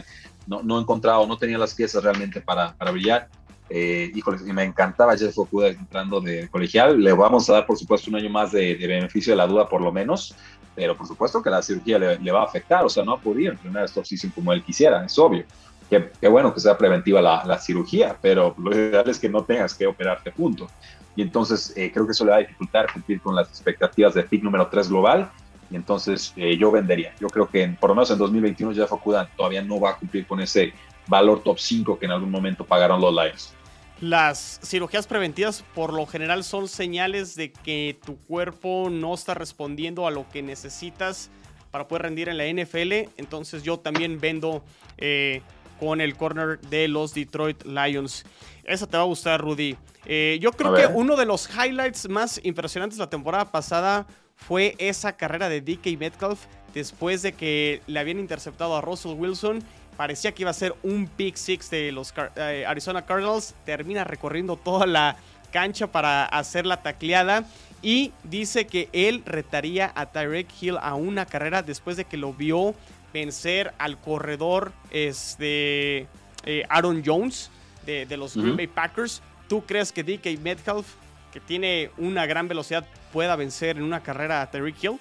[0.47, 3.29] no, no encontraba, no tenía las piezas realmente para, para brillar.
[3.69, 7.01] Eh, híjole, me encantaba Jeff Okuda entrando de colegial.
[7.01, 9.81] Le vamos a dar, por supuesto, un año más de, beneficio de la duda, por
[9.81, 10.35] lo menos.
[10.75, 12.85] Pero por supuesto que la cirugía le, va a afectar.
[12.85, 15.45] O sea, no ha podido entrenar esta season como él quisiera, es obvio.
[15.89, 19.87] Qué, bueno que sea preventiva la, cirugía, pero lo ideal es que no tengas que
[19.87, 20.67] operarte, punto.
[21.15, 24.25] Y entonces eh, creo que eso le va a dificultar cumplir con las expectativas de
[24.25, 25.31] pick número 3 global.
[25.71, 27.15] Y entonces eh, yo vendería.
[27.21, 30.27] Yo creo que por lo menos en 2021 Jeff Okuda todavía no va a cumplir
[30.27, 30.73] con ese
[31.07, 33.56] valor top 5 que en algún momento pagaron los Lions.
[34.01, 40.07] Las cirugías preventivas por lo general son señales de que tu cuerpo no está respondiendo
[40.07, 41.31] a lo que necesitas
[41.71, 43.11] para poder rendir en la NFL.
[43.17, 44.63] Entonces yo también vendo
[44.99, 45.41] eh,
[45.81, 48.25] con el corner de los Detroit Lions.
[48.65, 49.77] Esa te va a gustar, Rudy.
[50.05, 54.75] Eh, yo creo que uno de los highlights más impresionantes de la temporada pasada fue
[54.79, 56.45] esa carrera de DK Metcalf
[56.75, 59.63] después de que le habían interceptado a Russell Wilson.
[59.97, 63.55] Parecía que iba a ser un pick six de los eh, Arizona Cardinals.
[63.65, 65.17] Termina recorriendo toda la
[65.53, 67.45] cancha para hacer la tacleada.
[67.83, 72.33] Y dice que él retaría a Tyreek Hill a una carrera después de que lo
[72.33, 72.75] vio
[73.13, 76.07] vencer al corredor este,
[76.45, 77.51] eh, Aaron Jones
[77.87, 79.23] de, los Green Bay Packers.
[79.49, 80.87] ¿Tú crees que DK Metcalf,
[81.33, 85.01] que tiene una gran velocidad, pueda vencer en una carrera a Tyreek Hill?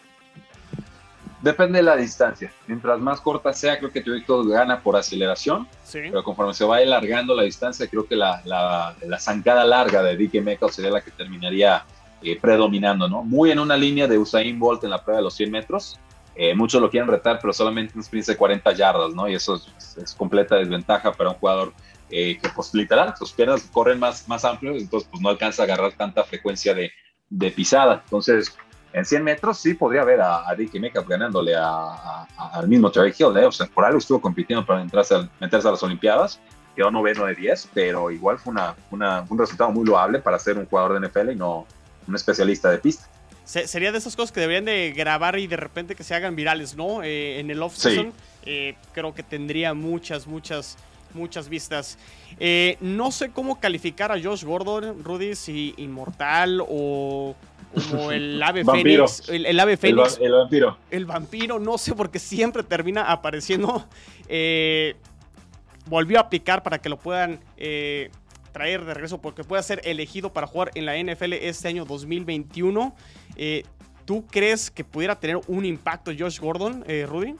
[1.45, 2.51] Depende de la distancia.
[2.65, 5.67] Mientras más corta sea, creo que Tyreek Hill gana por aceleración.
[5.91, 10.41] Pero conforme se vaya alargando la distancia, creo que la, la, zancada larga de DK
[10.41, 11.85] Metcalf sería la que terminaría
[12.23, 13.21] eh, predominando, ¿no?
[13.21, 15.99] Muy en una línea de Usain Bolt en la prueba de los 100 metros.
[16.33, 19.29] Eh, muchos lo quieren retar, pero solamente un sprint de 40 yardas, ¿no?
[19.29, 21.73] Y eso es, completa desventaja para un jugador
[22.09, 25.65] eh, que, pues, literal, sus piernas corren más, más amplios, entonces, pues, no alcanza a
[25.65, 26.91] agarrar tanta frecuencia de,
[27.29, 28.01] de pisada.
[28.03, 28.57] Entonces,
[28.95, 33.35] en 100 metros sí podría haber a, a Dickie Metcalf ganándole al mismo Terry Hill,
[33.35, 33.45] ¿eh?
[33.45, 36.39] O sea, por algo estuvo compitiendo para entrarse meterse a las Olimpiadas,
[36.77, 40.57] quedó noveno de 10, pero igual fue una, una, un resultado muy loable para ser
[40.57, 41.67] un jugador de NFL y no
[42.07, 43.09] un especialista de pista
[43.45, 46.75] sería de esas cosas que deberían de grabar y de repente que se hagan virales,
[46.75, 47.03] ¿no?
[47.03, 48.11] Eh, en el off-season
[48.45, 50.77] eh, creo que tendría muchas, muchas,
[51.13, 51.97] muchas vistas.
[52.39, 57.35] Eh, no sé cómo calificar a Josh Gordon, Rudy, si inmortal o
[57.89, 59.29] como el ave fénix.
[59.29, 60.19] El, ave fénix.
[60.21, 60.77] El, vampiro.
[60.91, 63.87] El vampiro, no sé, porque siempre termina apareciendo.
[65.87, 67.39] volvió a picar para que lo puedan
[68.55, 72.95] traer de regreso porque puede ser elegido para jugar en la NFL este año 2021.
[73.35, 73.63] Eh,
[74.05, 77.35] ¿Tú crees que pudiera tener un impacto Josh Gordon, eh, Rudy?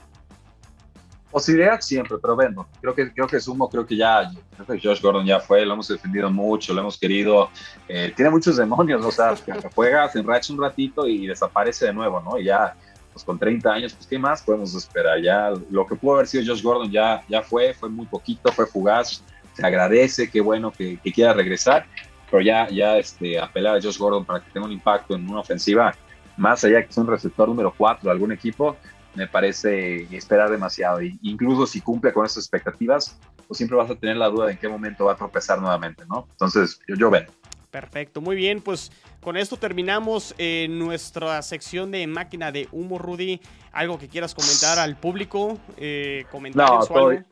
[1.36, 5.02] Posibilidad siempre, pero bueno, creo que, creo que sumo, creo que ya, creo que Josh
[5.02, 7.50] Gordon ya fue, lo hemos defendido mucho, lo hemos querido,
[7.86, 9.34] eh, tiene muchos demonios, o sea,
[9.74, 12.38] juega, se enracha un ratito y desaparece de nuevo, ¿no?
[12.38, 12.74] Y ya,
[13.12, 15.20] pues con 30 años, pues ¿qué más podemos esperar?
[15.20, 18.64] Ya, lo que pudo haber sido Josh Gordon ya, ya fue, fue muy poquito, fue
[18.64, 19.22] fugaz,
[19.52, 21.84] se agradece, qué bueno que, quiera regresar,
[22.30, 25.40] pero ya, ya este, apelar a Josh Gordon para que tenga un impacto en una
[25.40, 25.94] ofensiva,
[26.38, 28.74] más allá que es un receptor número 4 de algún equipo,
[29.16, 31.02] me parece esperar demasiado.
[31.02, 34.52] Y incluso si cumple con esas expectativas, pues siempre vas a tener la duda de
[34.52, 36.26] en qué momento va a tropezar nuevamente, ¿no?
[36.32, 37.26] Entonces, yo, yo ven.
[37.70, 38.90] Perfecto, muy bien, pues
[39.20, 43.40] con esto terminamos eh, nuestra sección de máquina de humo, Rudy.
[43.72, 45.58] ¿Algo que quieras comentar al público?
[45.76, 47.24] Eh, ¿Comentarios o algo?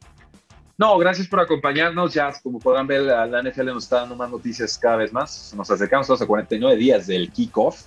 [0.77, 2.13] No, gracias por acompañarnos.
[2.13, 5.55] Ya, como podrán ver, la, NFL nos está dando más noticias cada vez más.
[5.57, 7.85] Nos acercamos a 49 días del kickoff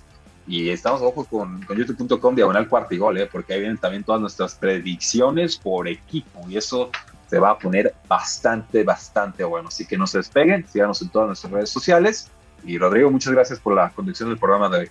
[0.48, 3.28] y estamos ojos con, con youtube.com diagonal cuartigol, ¿eh?
[3.30, 6.90] porque ahí vienen también todas nuestras predicciones por equipo y eso
[7.28, 9.68] se va a poner bastante, bastante bueno.
[9.68, 12.30] Así que no se despeguen, síganos en todas nuestras redes sociales.
[12.64, 14.88] Y Rodrigo, muchas gracias por la conducción del programa de hoy.